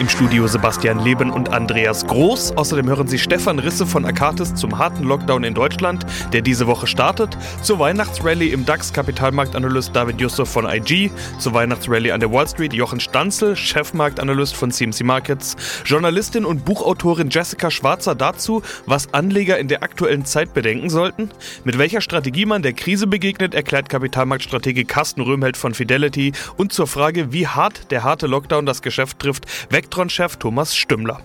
Im 0.00 0.08
Studio 0.08 0.46
Sebastian 0.46 1.04
Leben 1.04 1.30
und 1.30 1.52
Andreas 1.52 2.06
Groß. 2.06 2.56
Außerdem 2.56 2.88
hören 2.88 3.08
Sie 3.08 3.18
Stefan 3.18 3.58
Risse 3.58 3.86
von 3.86 4.04
Akatis 4.04 4.54
zum 4.54 4.78
harten 4.78 5.04
Lockdown 5.04 5.44
in 5.44 5.54
Deutschland, 5.54 6.06
der 6.32 6.42
diese 6.42 6.66
Woche 6.66 6.86
startet, 6.86 7.36
zur 7.62 7.78
Weihnachtsrallye 7.78 8.50
im 8.52 8.64
DAX 8.64 8.92
Kapitalmarktanalyst 8.92 9.94
David 9.94 10.20
Yusuf 10.20 10.48
von 10.48 10.66
IG, 10.66 11.10
zur 11.38 11.54
Weihnachtsrallye 11.54 12.12
an 12.12 12.20
der 12.20 12.32
Wall 12.32 12.48
Street 12.48 12.72
Jochen 12.72 13.00
Stanzel, 13.00 13.56
Chefmarktanalyst 13.56 14.56
von 14.56 14.70
CMC 14.70 15.04
Markets, 15.04 15.56
Journalistin 15.84 16.44
und 16.44 16.64
Buchautorin 16.64 17.30
Jessica 17.30 17.70
Schwarzer 17.70 18.14
dazu, 18.14 18.62
was 18.86 19.12
Anleger 19.14 19.58
in 19.58 19.68
der 19.68 19.82
aktuellen 19.82 20.24
Zeit 20.24 20.54
bedenken 20.54 20.90
sollten, 20.90 21.30
mit 21.64 21.78
welcher 21.78 22.00
Strategie 22.00 22.46
man 22.46 22.62
der 22.62 22.72
Krise 22.72 23.06
begegnet, 23.06 23.54
erklärt 23.54 23.88
Kapitalmarktstratege 23.88 24.84
Carsten 24.84 25.20
Röhmheld 25.20 25.56
von 25.56 25.74
Fidelity. 25.74 26.32
Und 26.56 26.72
zur 26.72 26.86
Frage, 26.86 27.32
wie 27.32 27.46
hart 27.46 27.90
der 27.90 28.04
harte 28.04 28.26
Lockdown 28.26 28.66
das 28.66 28.82
Geschäft 28.82 29.18
trifft, 29.18 29.46
Vectron-Chef 29.70 30.36
Thomas 30.36 30.76
Stümmler. 30.76 31.20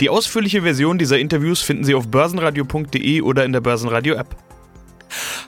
Die 0.00 0.08
ausführliche 0.08 0.62
Version 0.62 0.98
dieser 0.98 1.18
Interviews 1.18 1.60
finden 1.60 1.84
Sie 1.84 1.94
auf 1.94 2.08
börsenradio.de 2.08 3.20
oder 3.22 3.44
in 3.44 3.52
der 3.52 3.60
Börsenradio-App. 3.60 4.36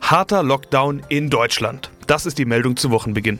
Harter 0.00 0.42
Lockdown 0.42 1.02
in 1.08 1.30
Deutschland. 1.30 1.90
Das 2.06 2.26
ist 2.26 2.38
die 2.38 2.44
Meldung 2.44 2.76
zu 2.76 2.90
Wochenbeginn. 2.90 3.38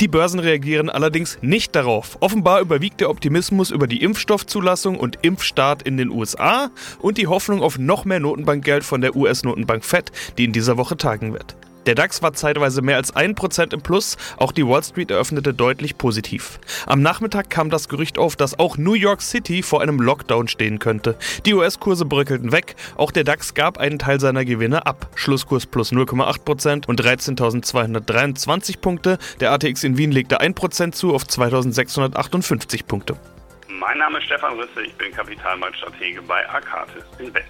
Die 0.00 0.08
Börsen 0.08 0.40
reagieren 0.40 0.90
allerdings 0.90 1.38
nicht 1.40 1.74
darauf. 1.74 2.18
Offenbar 2.20 2.60
überwiegt 2.60 3.00
der 3.00 3.08
Optimismus 3.08 3.70
über 3.70 3.86
die 3.86 4.02
Impfstoffzulassung 4.02 4.98
und 4.98 5.18
Impfstart 5.22 5.82
in 5.82 5.96
den 5.96 6.10
USA 6.10 6.70
und 6.98 7.16
die 7.16 7.26
Hoffnung 7.26 7.62
auf 7.62 7.78
noch 7.78 8.04
mehr 8.04 8.20
Notenbankgeld 8.20 8.84
von 8.84 9.00
der 9.00 9.16
US-Notenbank 9.16 9.84
Fed, 9.84 10.12
die 10.36 10.44
in 10.44 10.52
dieser 10.52 10.76
Woche 10.76 10.96
tagen 10.96 11.32
wird. 11.32 11.56
Der 11.90 11.96
DAX 11.96 12.22
war 12.22 12.32
zeitweise 12.34 12.82
mehr 12.82 12.98
als 12.98 13.16
1% 13.16 13.74
im 13.74 13.80
Plus, 13.82 14.16
auch 14.36 14.52
die 14.52 14.64
Wall 14.64 14.84
Street 14.84 15.10
eröffnete 15.10 15.52
deutlich 15.52 15.98
positiv. 15.98 16.60
Am 16.86 17.02
Nachmittag 17.02 17.50
kam 17.50 17.68
das 17.68 17.88
Gerücht 17.88 18.16
auf, 18.16 18.36
dass 18.36 18.56
auch 18.60 18.76
New 18.78 18.92
York 18.92 19.20
City 19.20 19.64
vor 19.64 19.82
einem 19.82 20.00
Lockdown 20.00 20.46
stehen 20.46 20.78
könnte. 20.78 21.18
Die 21.46 21.52
US-Kurse 21.52 22.04
bröckelten 22.04 22.52
weg, 22.52 22.76
auch 22.96 23.10
der 23.10 23.24
DAX 23.24 23.54
gab 23.54 23.78
einen 23.78 23.98
Teil 23.98 24.20
seiner 24.20 24.44
Gewinne 24.44 24.86
ab. 24.86 25.08
Schlusskurs 25.16 25.66
plus 25.66 25.90
0,8% 25.90 26.86
und 26.86 27.02
13.223 27.02 28.78
Punkte. 28.78 29.18
Der 29.40 29.50
ATX 29.50 29.82
in 29.82 29.98
Wien 29.98 30.12
legte 30.12 30.40
1% 30.40 30.92
zu 30.92 31.12
auf 31.12 31.24
2.658 31.24 32.86
Punkte. 32.86 33.16
Mein 33.66 33.98
Name 33.98 34.18
ist 34.18 34.26
Stefan 34.26 34.56
Risse, 34.60 34.80
ich 34.86 34.94
bin 34.94 35.10
Kapitalmarktstratege 35.10 36.22
bei 36.22 36.48
Arcatis 36.48 37.02
Invest. 37.18 37.48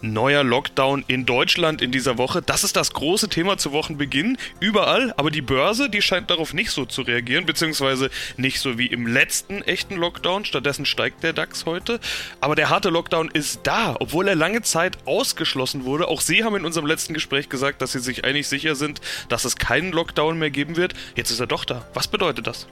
Neuer 0.00 0.44
Lockdown 0.44 1.04
in 1.08 1.26
Deutschland 1.26 1.82
in 1.82 1.90
dieser 1.90 2.18
Woche. 2.18 2.42
Das 2.42 2.64
ist 2.64 2.76
das 2.76 2.92
große 2.92 3.28
Thema 3.28 3.58
zu 3.58 3.72
Wochenbeginn. 3.72 4.38
Überall. 4.60 5.12
Aber 5.16 5.30
die 5.30 5.42
Börse, 5.42 5.90
die 5.90 6.02
scheint 6.02 6.30
darauf 6.30 6.54
nicht 6.54 6.70
so 6.70 6.84
zu 6.84 7.02
reagieren, 7.02 7.46
beziehungsweise 7.46 8.10
nicht 8.36 8.60
so 8.60 8.78
wie 8.78 8.86
im 8.86 9.06
letzten 9.06 9.62
echten 9.62 9.96
Lockdown. 9.96 10.44
Stattdessen 10.44 10.86
steigt 10.86 11.22
der 11.22 11.32
DAX 11.32 11.66
heute. 11.66 12.00
Aber 12.40 12.54
der 12.54 12.70
harte 12.70 12.90
Lockdown 12.90 13.30
ist 13.32 13.60
da, 13.64 13.96
obwohl 13.98 14.28
er 14.28 14.34
lange 14.34 14.62
Zeit 14.62 14.98
ausgeschlossen 15.06 15.84
wurde. 15.84 16.08
Auch 16.08 16.20
Sie 16.20 16.44
haben 16.44 16.56
in 16.56 16.64
unserem 16.64 16.86
letzten 16.86 17.14
Gespräch 17.14 17.48
gesagt, 17.48 17.82
dass 17.82 17.92
Sie 17.92 18.00
sich 18.00 18.24
eigentlich 18.24 18.48
sicher 18.48 18.74
sind, 18.74 19.00
dass 19.28 19.44
es 19.44 19.56
keinen 19.56 19.92
Lockdown 19.92 20.38
mehr 20.38 20.50
geben 20.50 20.76
wird. 20.76 20.94
Jetzt 21.16 21.30
ist 21.30 21.40
er 21.40 21.46
doch 21.46 21.64
da. 21.64 21.86
Was 21.94 22.08
bedeutet 22.08 22.46
das? 22.46 22.66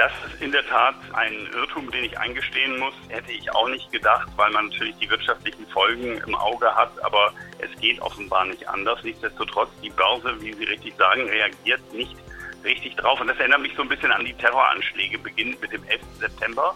Das 0.00 0.12
ist 0.32 0.40
in 0.40 0.50
der 0.50 0.66
Tat 0.66 0.94
ein 1.12 1.46
Irrtum, 1.52 1.90
den 1.90 2.04
ich 2.04 2.18
eingestehen 2.18 2.78
muss. 2.78 2.94
Hätte 3.08 3.32
ich 3.32 3.52
auch 3.52 3.68
nicht 3.68 3.92
gedacht, 3.92 4.26
weil 4.36 4.50
man 4.50 4.68
natürlich 4.68 4.96
die 4.96 5.10
wirtschaftlichen 5.10 5.66
Folgen 5.66 6.16
im 6.26 6.34
Auge 6.34 6.74
hat. 6.74 6.90
Aber 7.04 7.34
es 7.58 7.68
geht 7.82 8.00
offenbar 8.00 8.46
nicht 8.46 8.66
anders. 8.66 9.04
Nichtsdestotrotz, 9.04 9.68
die 9.82 9.90
Börse, 9.90 10.40
wie 10.40 10.54
Sie 10.54 10.64
richtig 10.64 10.94
sagen, 10.96 11.28
reagiert 11.28 11.82
nicht 11.92 12.16
richtig 12.64 12.96
drauf. 12.96 13.20
Und 13.20 13.26
das 13.26 13.38
erinnert 13.40 13.60
mich 13.60 13.74
so 13.76 13.82
ein 13.82 13.90
bisschen 13.90 14.10
an 14.10 14.24
die 14.24 14.32
Terroranschläge, 14.32 15.18
beginnend 15.18 15.60
mit 15.60 15.70
dem 15.70 15.84
11. 15.84 16.00
September 16.18 16.74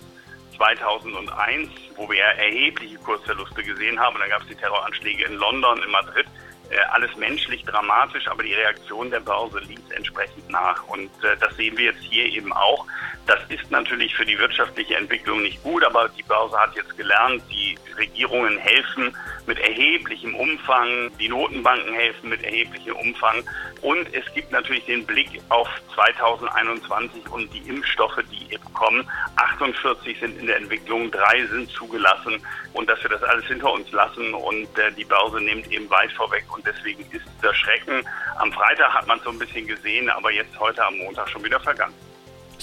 2001, 0.59 1.71
wo 1.97 2.07
wir 2.11 2.23
erhebliche 2.25 2.99
Kursverluste 2.99 3.63
gesehen 3.63 3.99
haben. 3.99 4.17
Und 4.17 4.21
dann 4.21 4.29
gab 4.29 4.43
es 4.43 4.49
die 4.49 4.55
Terroranschläge 4.55 5.25
in 5.25 5.37
London, 5.37 5.83
in 5.83 5.91
Madrid. 5.91 6.27
Äh, 6.71 6.77
alles 6.93 7.15
menschlich 7.17 7.63
dramatisch, 7.65 8.27
aber 8.27 8.43
die 8.43 8.55
Reaktion 8.55 9.11
der 9.11 9.21
Börse 9.21 9.59
ließ 9.59 9.91
entsprechend 9.91 10.49
nach. 10.49 10.83
Und 10.89 11.11
äh, 11.23 11.37
das 11.39 11.55
sehen 11.57 11.77
wir 11.77 11.87
jetzt 11.87 12.03
hier 12.03 12.25
eben 12.25 12.53
auch. 12.53 12.87
Das 13.27 13.39
ist 13.49 13.71
natürlich 13.71 14.15
für 14.15 14.25
die 14.25 14.39
wirtschaftliche 14.39 14.97
Entwicklung 14.97 15.43
nicht 15.43 15.63
gut, 15.63 15.85
aber 15.85 16.09
die 16.09 16.23
Börse 16.23 16.59
hat 16.59 16.75
jetzt 16.75 16.97
gelernt, 16.97 17.43
die 17.51 17.79
Regierungen 17.97 18.59
helfen 18.59 19.15
mit 19.47 19.59
erheblichem 19.59 20.35
Umfang, 20.35 21.11
die 21.19 21.29
Notenbanken 21.29 21.95
helfen 21.95 22.31
mit 22.31 22.43
erheblichem 22.43 22.97
Umfang 22.97 23.43
und 23.83 24.13
es 24.15 24.25
gibt 24.35 24.51
natürlich 24.53 24.85
den 24.87 25.05
Blick 25.05 25.29
auf 25.49 25.69
2021 25.95 27.31
und 27.31 27.53
die 27.53 27.69
Impfstoffe, 27.69 28.19
die 28.31 28.45
kommen. 28.75 29.09
48 29.37 30.19
sind 30.21 30.39
in 30.39 30.47
der 30.47 30.59
Entwicklung, 30.59 31.11
drei 31.11 31.47
sind 31.47 31.71
zugelassen 31.71 32.41
und 32.75 32.89
dass 32.89 33.03
wir 33.03 33.11
das 33.11 33.23
alles 33.23 33.47
hinter 33.47 33.73
uns 33.73 33.91
lassen 33.93 34.35
und 34.35 34.79
äh, 34.79 34.93
die 34.93 35.05
Börse 35.05 35.41
nimmt 35.41 35.71
eben 35.73 35.89
weit 35.89 36.13
vorweg 36.13 36.45
und 36.55 36.67
deswegen 36.67 37.03
ist 37.11 37.25
der 37.43 37.55
Schrecken. 37.55 38.07
Am 38.37 38.53
Freitag 38.53 38.93
hat 38.93 39.07
man 39.07 39.19
es 39.19 39.25
so 39.25 39.31
ein 39.31 39.39
bisschen 39.39 39.67
gesehen, 39.67 40.11
aber 40.11 40.31
jetzt 40.31 40.59
heute 40.61 40.85
am 40.85 40.99
Montag 40.99 41.29
schon 41.31 41.45
wieder 41.45 41.61
vergangen. 41.61 41.95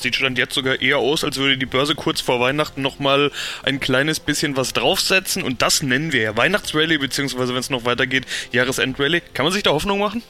Sieht 0.01 0.15
schon 0.15 0.35
jetzt 0.35 0.55
sogar 0.55 0.81
eher 0.81 0.97
aus, 0.97 1.23
als 1.23 1.37
würde 1.37 1.57
die 1.57 1.65
Börse 1.65 1.93
kurz 1.93 2.21
vor 2.21 2.39
Weihnachten 2.39 2.81
nochmal 2.81 3.31
ein 3.63 3.79
kleines 3.79 4.19
bisschen 4.19 4.57
was 4.57 4.73
draufsetzen. 4.73 5.43
Und 5.43 5.61
das 5.61 5.83
nennen 5.83 6.11
wir 6.11 6.21
ja 6.21 6.37
Weihnachtsrallye, 6.37 6.97
beziehungsweise 6.97 7.53
wenn 7.53 7.59
es 7.59 7.69
noch 7.69 7.85
weitergeht, 7.85 8.25
Jahresendrallye. 8.51 9.21
Kann 9.33 9.45
man 9.45 9.53
sich 9.53 9.63
da 9.63 9.71
Hoffnung 9.71 9.99
machen? 9.99 10.23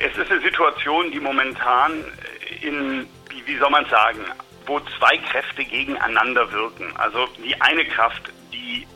Es 0.00 0.16
ist 0.18 0.30
eine 0.30 0.40
Situation, 0.40 1.12
die 1.12 1.20
momentan 1.20 1.92
in, 2.62 3.06
wie, 3.30 3.46
wie 3.46 3.56
soll 3.58 3.70
man 3.70 3.86
sagen, 3.88 4.20
wo 4.66 4.80
zwei 4.98 5.16
Kräfte 5.18 5.64
gegeneinander 5.64 6.50
wirken. 6.50 6.86
Also 6.96 7.28
die 7.44 7.54
eine 7.60 7.84
Kraft, 7.84 8.32
die 8.52 8.86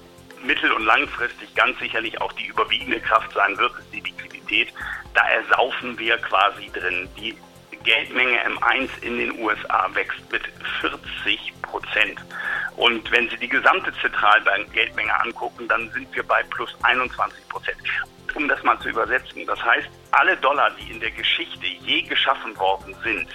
mittel- 0.42 0.72
und 0.72 0.84
langfristig 0.84 1.54
ganz 1.54 1.78
sicherlich 1.78 2.20
auch 2.20 2.32
die 2.32 2.46
überwiegende 2.46 3.00
Kraft 3.00 3.32
sein 3.34 3.56
wird, 3.58 3.72
ist 3.78 3.92
die 3.92 4.00
Liquidität. 4.00 4.68
Da 5.14 5.22
ersaufen 5.28 5.98
wir 5.98 6.16
quasi 6.18 6.70
drin. 6.72 7.08
Die 7.16 7.36
Geldmenge 7.88 8.38
M1 8.44 8.90
in 9.00 9.16
den 9.16 9.40
USA 9.40 9.88
wächst 9.94 10.20
mit 10.30 10.42
40 10.82 11.54
Prozent. 11.62 12.20
Und 12.76 13.10
wenn 13.10 13.30
Sie 13.30 13.38
die 13.38 13.48
gesamte 13.48 13.90
Zentralbank-Geldmenge 14.02 15.18
angucken, 15.22 15.66
dann 15.68 15.90
sind 15.92 16.14
wir 16.14 16.22
bei 16.22 16.42
plus 16.50 16.68
21 16.82 17.48
Prozent. 17.48 17.78
Um 18.34 18.46
das 18.46 18.62
mal 18.62 18.78
zu 18.80 18.90
übersetzen, 18.90 19.46
das 19.46 19.64
heißt, 19.64 19.88
alle 20.10 20.36
Dollar, 20.36 20.70
die 20.72 20.92
in 20.92 21.00
der 21.00 21.12
Geschichte 21.12 21.64
je 21.64 22.02
geschaffen 22.02 22.54
worden 22.58 22.94
sind, 23.02 23.26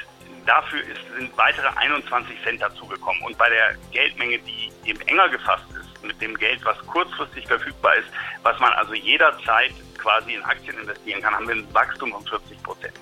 dafür 0.46 0.82
ist, 0.82 1.02
sind 1.18 1.36
weitere 1.36 1.70
21 1.76 2.36
Cent 2.44 2.62
dazugekommen. 2.62 3.24
Und 3.24 3.36
bei 3.40 3.50
der 3.50 3.76
Geldmenge, 3.92 4.38
die 4.38 4.72
eben 4.86 5.02
enger 5.08 5.30
gefasst 5.30 5.66
ist, 5.72 6.04
mit 6.04 6.22
dem 6.22 6.38
Geld, 6.38 6.64
was 6.64 6.78
kurzfristig 6.86 7.48
verfügbar 7.48 7.96
ist, 7.96 8.10
was 8.44 8.60
man 8.60 8.72
also 8.74 8.94
jederzeit 8.94 9.74
quasi 10.04 10.36
in 10.36 10.44
Aktien 10.44 10.78
investieren 10.78 11.22
kann, 11.22 11.34
haben 11.34 11.48
wir 11.48 11.56
ein 11.56 11.74
Wachstum 11.74 12.12
von 12.12 12.24
40 12.28 12.62
Prozent 12.62 12.94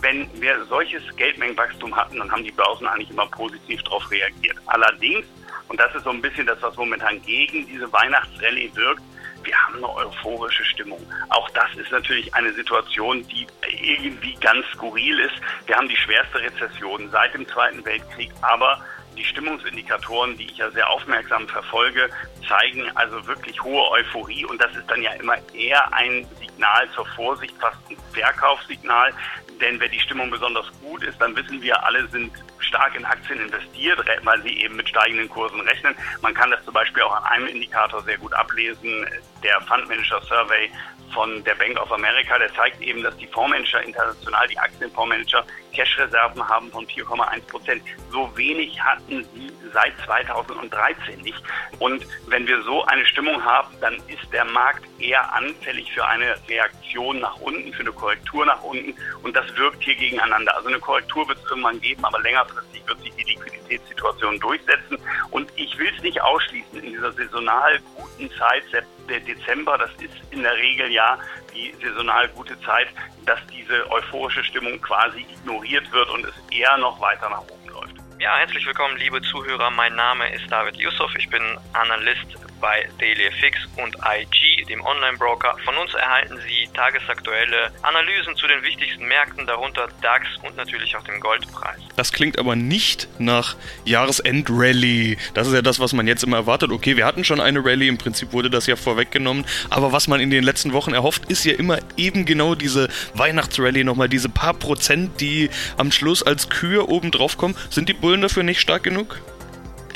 wenn 0.00 0.28
wir 0.40 0.64
solches 0.66 1.02
Geldmengenwachstum 1.16 1.94
hatten, 1.94 2.18
dann 2.18 2.30
haben 2.30 2.44
die 2.44 2.52
Börsen 2.52 2.86
eigentlich 2.86 3.10
immer 3.10 3.26
positiv 3.26 3.82
darauf 3.84 4.10
reagiert. 4.10 4.56
Allerdings, 4.66 5.26
und 5.68 5.80
das 5.80 5.94
ist 5.94 6.04
so 6.04 6.10
ein 6.10 6.20
bisschen 6.20 6.46
das, 6.46 6.60
was 6.62 6.76
momentan 6.76 7.20
gegen 7.22 7.66
diese 7.66 7.90
Weihnachtsrallye 7.92 8.70
wirkt, 8.74 9.02
wir 9.42 9.56
haben 9.56 9.76
eine 9.76 9.94
euphorische 9.94 10.64
Stimmung. 10.64 11.00
Auch 11.28 11.48
das 11.50 11.72
ist 11.76 11.92
natürlich 11.92 12.34
eine 12.34 12.52
Situation, 12.52 13.26
die 13.28 13.46
irgendwie 13.80 14.34
ganz 14.40 14.66
skurril 14.72 15.20
ist. 15.20 15.34
Wir 15.66 15.76
haben 15.76 15.88
die 15.88 15.96
schwerste 15.96 16.40
Rezession 16.40 17.08
seit 17.10 17.32
dem 17.32 17.46
Zweiten 17.48 17.84
Weltkrieg, 17.84 18.30
aber 18.42 18.80
die 19.16 19.24
Stimmungsindikatoren, 19.24 20.36
die 20.36 20.46
ich 20.46 20.58
ja 20.58 20.70
sehr 20.70 20.88
aufmerksam 20.88 21.48
verfolge, 21.48 22.08
zeigen 22.48 22.84
also 22.94 23.26
wirklich 23.26 23.60
hohe 23.62 23.90
Euphorie 23.90 24.44
und 24.44 24.60
das 24.62 24.74
ist 24.76 24.88
dann 24.88 25.02
ja 25.02 25.12
immer 25.14 25.36
eher 25.54 25.92
ein 25.92 26.26
Signal 26.38 26.88
zur 26.94 27.06
Vorsicht, 27.06 27.54
fast 27.58 27.78
ein 27.90 27.96
Verkaufssignal. 28.12 29.12
Denn 29.60 29.80
wenn 29.80 29.90
die 29.90 30.00
Stimmung 30.00 30.30
besonders 30.30 30.66
gut 30.82 31.02
ist, 31.02 31.18
dann 31.20 31.34
wissen 31.34 31.62
wir, 31.62 31.82
alle 31.82 32.06
sind 32.08 32.30
stark 32.58 32.94
in 32.94 33.04
Aktien 33.04 33.40
investiert, 33.40 33.98
weil 34.24 34.42
sie 34.42 34.60
eben 34.60 34.76
mit 34.76 34.88
steigenden 34.88 35.28
Kursen 35.30 35.60
rechnen. 35.60 35.94
Man 36.20 36.34
kann 36.34 36.50
das 36.50 36.62
zum 36.64 36.74
Beispiel 36.74 37.02
auch 37.02 37.16
an 37.16 37.24
einem 37.24 37.46
Indikator 37.46 38.02
sehr 38.02 38.18
gut 38.18 38.34
ablesen. 38.34 39.06
Der 39.42 39.60
Fund 39.62 39.88
Manager 39.88 40.20
Survey 40.22 40.70
von 41.14 41.42
der 41.44 41.54
Bank 41.54 41.80
of 41.80 41.90
America, 41.92 42.38
der 42.38 42.52
zeigt 42.54 42.80
eben, 42.82 43.02
dass 43.02 43.16
die 43.16 43.26
Fondsmanager 43.28 43.82
international, 43.82 44.48
die 44.48 44.58
Aktienfondsmanager, 44.58 45.46
Cash-Reserven 45.76 46.48
haben 46.48 46.70
von 46.70 46.86
4,1 46.86 47.40
Prozent. 47.46 47.82
So 48.10 48.30
wenig 48.36 48.80
hatten 48.80 49.24
sie 49.34 49.52
seit 49.72 49.92
2013 50.06 51.20
nicht. 51.20 51.42
Und 51.78 52.06
wenn 52.28 52.46
wir 52.46 52.62
so 52.62 52.84
eine 52.86 53.04
Stimmung 53.04 53.44
haben, 53.44 53.68
dann 53.80 53.94
ist 54.08 54.32
der 54.32 54.44
Markt 54.46 54.84
eher 54.98 55.34
anfällig 55.34 55.92
für 55.92 56.06
eine 56.06 56.34
Reaktion 56.48 57.20
nach 57.20 57.36
unten, 57.36 57.72
für 57.72 57.82
eine 57.82 57.92
Korrektur 57.92 58.46
nach 58.46 58.62
unten. 58.62 58.94
Und 59.22 59.36
das 59.36 59.54
wirkt 59.56 59.82
hier 59.82 59.94
gegeneinander. 59.94 60.56
Also 60.56 60.68
eine 60.68 60.78
Korrektur 60.78 61.28
wird 61.28 61.38
es 61.44 61.50
irgendwann 61.50 61.80
geben, 61.80 62.04
aber 62.04 62.20
längerfristig 62.20 62.82
wird 62.86 63.02
sich 63.02 63.14
die 63.16 63.24
Liquiditätssituation 63.24 64.40
durchsetzen. 64.40 64.98
Und 65.30 65.50
ich 65.56 65.76
will 65.78 65.92
es 65.94 66.02
nicht 66.02 66.20
ausschließen 66.22 66.82
in 66.82 66.92
dieser 66.92 67.12
saisonal 67.12 67.78
guten 67.96 68.30
Zeit, 68.38 68.64
der 69.08 69.20
Dezember, 69.20 69.78
das 69.78 69.90
ist 70.02 70.14
in 70.30 70.42
der 70.42 70.56
Regel 70.56 70.90
ja 70.90 71.18
die 71.54 71.72
saisonal 71.82 72.28
gute 72.30 72.58
Zeit, 72.60 72.88
dass 73.24 73.38
diese 73.46 73.90
euphorische 73.90 74.42
Stimmung 74.44 74.80
quasi 74.80 75.20
ignoriert 75.20 75.65
wird 75.92 76.08
und 76.10 76.24
es 76.24 76.34
eher 76.50 76.76
noch 76.78 77.00
weiter 77.00 77.28
nach 77.28 77.42
oben 77.42 77.68
läuft. 77.68 77.94
Ja, 78.20 78.36
herzlich 78.38 78.64
willkommen, 78.64 78.96
liebe 78.96 79.20
Zuhörer. 79.22 79.70
Mein 79.70 79.94
Name 79.94 80.32
ist 80.32 80.50
David 80.50 80.76
Yusuf. 80.76 81.14
Ich 81.18 81.28
bin 81.28 81.42
Analyst 81.72 82.36
bei 82.60 82.88
DailyFX 82.98 83.66
und 83.76 83.96
IG, 83.96 84.64
dem 84.64 84.84
Online-Broker. 84.84 85.56
Von 85.64 85.76
uns 85.76 85.94
erhalten 85.94 86.38
Sie 86.46 86.68
tagesaktuelle 86.74 87.70
Analysen 87.82 88.36
zu 88.36 88.46
den 88.46 88.62
wichtigsten 88.62 89.06
Märkten, 89.06 89.46
darunter 89.46 89.88
DAX 90.02 90.26
und 90.42 90.56
natürlich 90.56 90.96
auch 90.96 91.04
dem 91.04 91.20
Goldpreis. 91.20 91.80
Das 91.96 92.12
klingt 92.12 92.38
aber 92.38 92.56
nicht 92.56 93.08
nach 93.18 93.56
Jahresend-Rally. 93.84 95.18
Das 95.34 95.46
ist 95.46 95.54
ja 95.54 95.62
das, 95.62 95.80
was 95.80 95.92
man 95.92 96.06
jetzt 96.06 96.24
immer 96.24 96.38
erwartet. 96.38 96.70
Okay, 96.70 96.96
wir 96.96 97.06
hatten 97.06 97.24
schon 97.24 97.40
eine 97.40 97.64
Rally, 97.64 97.88
im 97.88 97.98
Prinzip 97.98 98.32
wurde 98.32 98.50
das 98.50 98.66
ja 98.66 98.76
vorweggenommen. 98.76 99.44
Aber 99.70 99.92
was 99.92 100.08
man 100.08 100.20
in 100.20 100.30
den 100.30 100.44
letzten 100.44 100.72
Wochen 100.72 100.94
erhofft, 100.94 101.30
ist 101.30 101.44
ja 101.44 101.54
immer 101.54 101.78
eben 101.96 102.24
genau 102.24 102.54
diese 102.54 102.88
Weihnachtsrally 103.14 103.84
nochmal, 103.84 104.08
diese 104.08 104.28
paar 104.28 104.54
Prozent, 104.54 105.20
die 105.20 105.50
am 105.76 105.92
Schluss 105.92 106.22
als 106.22 106.48
Kühe 106.48 106.86
oben 106.88 107.10
drauf 107.10 107.36
kommen. 107.36 107.56
Sind 107.70 107.88
die 107.88 107.94
Bullen 107.94 108.20
dafür 108.20 108.42
nicht 108.42 108.60
stark 108.60 108.82
genug? 108.82 109.20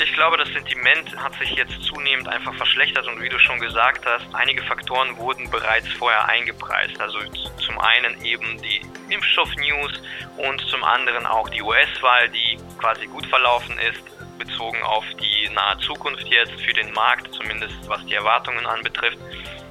Ich 0.03 0.13
glaube, 0.13 0.37
das 0.37 0.49
Sentiment 0.49 1.15
hat 1.15 1.33
sich 1.35 1.51
jetzt 1.51 1.79
zunehmend 1.83 2.27
einfach 2.27 2.55
verschlechtert 2.55 3.05
und 3.07 3.21
wie 3.21 3.29
du 3.29 3.37
schon 3.37 3.59
gesagt 3.59 4.03
hast, 4.05 4.25
einige 4.33 4.63
Faktoren 4.63 5.15
wurden 5.17 5.49
bereits 5.51 5.87
vorher 5.89 6.27
eingepreist. 6.27 6.99
Also 6.99 7.19
zum 7.57 7.79
einen 7.79 8.19
eben 8.23 8.59
die 8.61 8.81
Impfstoff-News 9.13 10.01
und 10.37 10.61
zum 10.69 10.83
anderen 10.83 11.27
auch 11.27 11.47
die 11.49 11.61
US-Wahl, 11.61 12.29
die 12.29 12.57
quasi 12.79 13.05
gut 13.05 13.27
verlaufen 13.27 13.77
ist, 13.77 14.01
bezogen 14.39 14.81
auf 14.81 15.05
die 15.19 15.49
nahe 15.53 15.77
Zukunft 15.79 16.27
jetzt 16.27 16.59
für 16.61 16.73
den 16.73 16.91
Markt, 16.93 17.31
zumindest 17.33 17.75
was 17.87 18.03
die 18.07 18.15
Erwartungen 18.15 18.65
anbetrifft. 18.65 19.19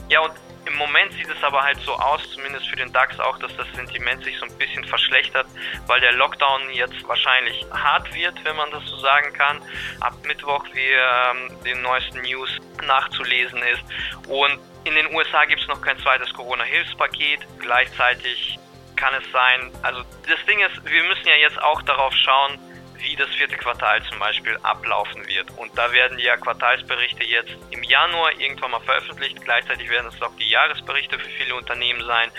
Ja, 0.09 0.21
und 0.21 0.33
im 0.71 0.77
Moment 0.77 1.13
sieht 1.13 1.29
es 1.29 1.43
aber 1.43 1.63
halt 1.63 1.79
so 1.81 1.93
aus, 1.95 2.23
zumindest 2.31 2.69
für 2.69 2.77
den 2.77 2.93
DAX 2.93 3.19
auch, 3.19 3.39
dass 3.39 3.55
das 3.57 3.67
Sentiment 3.75 4.23
sich 4.23 4.39
so 4.39 4.47
ein 4.47 4.59
bisschen 4.59 4.85
verschlechtert, 4.85 5.47
weil 5.87 6.01
der 6.01 6.13
Lockdown 6.13 6.71
jetzt 6.71 7.07
wahrscheinlich 7.07 7.65
hart 7.73 8.13
wird, 8.15 8.35
wenn 8.45 8.57
man 8.57 8.71
das 8.71 8.85
so 8.87 8.97
sagen 8.99 9.33
kann. 9.33 9.61
Ab 10.01 10.15
Mittwoch, 10.25 10.65
wie 10.73 10.93
ähm, 10.93 11.63
den 11.65 11.83
neuesten 11.83 12.21
News 12.23 12.51
nachzulesen 12.87 13.61
ist. 13.63 13.83
Und 14.29 14.59
in 14.85 14.95
den 14.95 15.13
USA 15.15 15.45
gibt 15.45 15.61
es 15.61 15.69
noch 15.69 15.83
kein 15.83 15.99
zweites 15.99 16.33
Corona-Hilfspaket. 16.35 17.41
Gleichzeitig 17.59 18.59
kann 18.97 19.15
es 19.15 19.33
sein, 19.33 19.73
also 19.83 20.03
das 20.29 20.45
Ding 20.47 20.61
ist, 20.61 20.85
wir 20.85 21.05
müssen 21.05 21.27
ja 21.27 21.37
jetzt 21.37 21.61
auch 21.63 21.81
darauf 21.83 22.13
schauen, 22.15 22.59
wie 23.01 23.17
das 23.17 23.29
vierte 23.31 23.57
Quartal 23.57 24.03
zum 24.05 24.19
Beispiel 24.19 24.57
ablaufen 24.63 25.27
wird. 25.27 25.51
Und 25.57 25.77
da 25.77 25.93
werden 25.93 26.19
ja 26.19 26.37
Quartalsberichte 26.37 27.25
jetzt 27.25 27.57
im 27.71 27.83
Januar 27.83 28.33
irgendwann 28.39 28.71
mal 28.71 28.81
veröffentlicht. 28.81 29.43
Gleichzeitig 29.43 29.89
werden 29.91 30.11
es 30.15 30.23
auch 30.23 30.35
die 30.37 30.49
Jahresberichte 30.49 31.19
für 31.19 31.29
viele 31.31 31.55
Unternehmen 31.55 32.05
sein. 32.05 32.31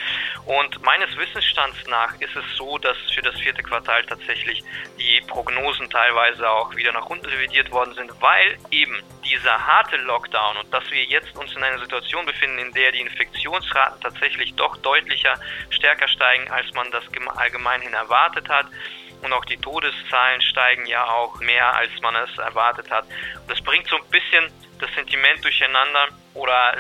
Und 0.46 0.82
meines 0.84 1.16
Wissensstands 1.18 1.78
nach 1.88 2.14
ist 2.20 2.36
es 2.36 2.46
so, 2.56 2.78
dass 2.78 2.98
für 3.14 3.22
das 3.22 3.40
vierte 3.40 3.64
Quartal 3.64 4.04
tatsächlich 4.06 4.64
die 5.00 5.22
Prognosen 5.28 5.90
teilweise 5.90 6.50
auch 6.50 6.76
wieder 6.76 6.92
nach 6.92 7.06
unten 7.08 7.26
revidiert 7.26 7.72
worden 7.72 7.94
sind, 7.94 8.12
weil 8.22 8.58
eben 8.72 9.02
dieser 9.24 9.66
harte 9.66 9.98
Lockdown 9.98 10.58
und 10.58 10.74
dass 10.74 10.90
wir 10.92 11.04
jetzt 11.06 11.36
uns 11.38 11.56
in 11.56 11.64
einer 11.64 11.80
Situation 11.80 12.26
befinden, 12.26 12.60
in 12.60 12.74
der 12.74 12.92
die 12.92 13.02
Infektionsraten 13.02 14.02
tatsächlich 14.02 14.54
doch 14.56 14.76
deutlicher 14.78 15.36
stärker 15.70 16.08
steigen, 16.08 16.50
als 16.52 16.72
man 16.74 16.92
das 16.92 17.04
allgemein 17.38 17.82
hin 17.82 17.94
erwartet 17.94 18.50
hat, 18.50 18.68
und 19.22 19.34
auch 19.34 19.46
die 19.46 19.58
Todeszahlen 19.58 20.42
steigen 20.42 20.86
ja 20.86 21.06
auch 21.06 21.40
mehr, 21.40 21.76
als 21.76 21.92
man 22.02 22.16
es 22.16 22.38
erwartet 22.38 22.90
hat. 22.90 23.06
Das 23.48 23.62
bringt 23.62 23.88
so 23.88 23.96
ein 23.98 24.10
bisschen 24.10 24.52
das 24.80 24.94
Sentiment 24.96 25.44
durcheinander 25.44 26.08
oder 26.34 26.78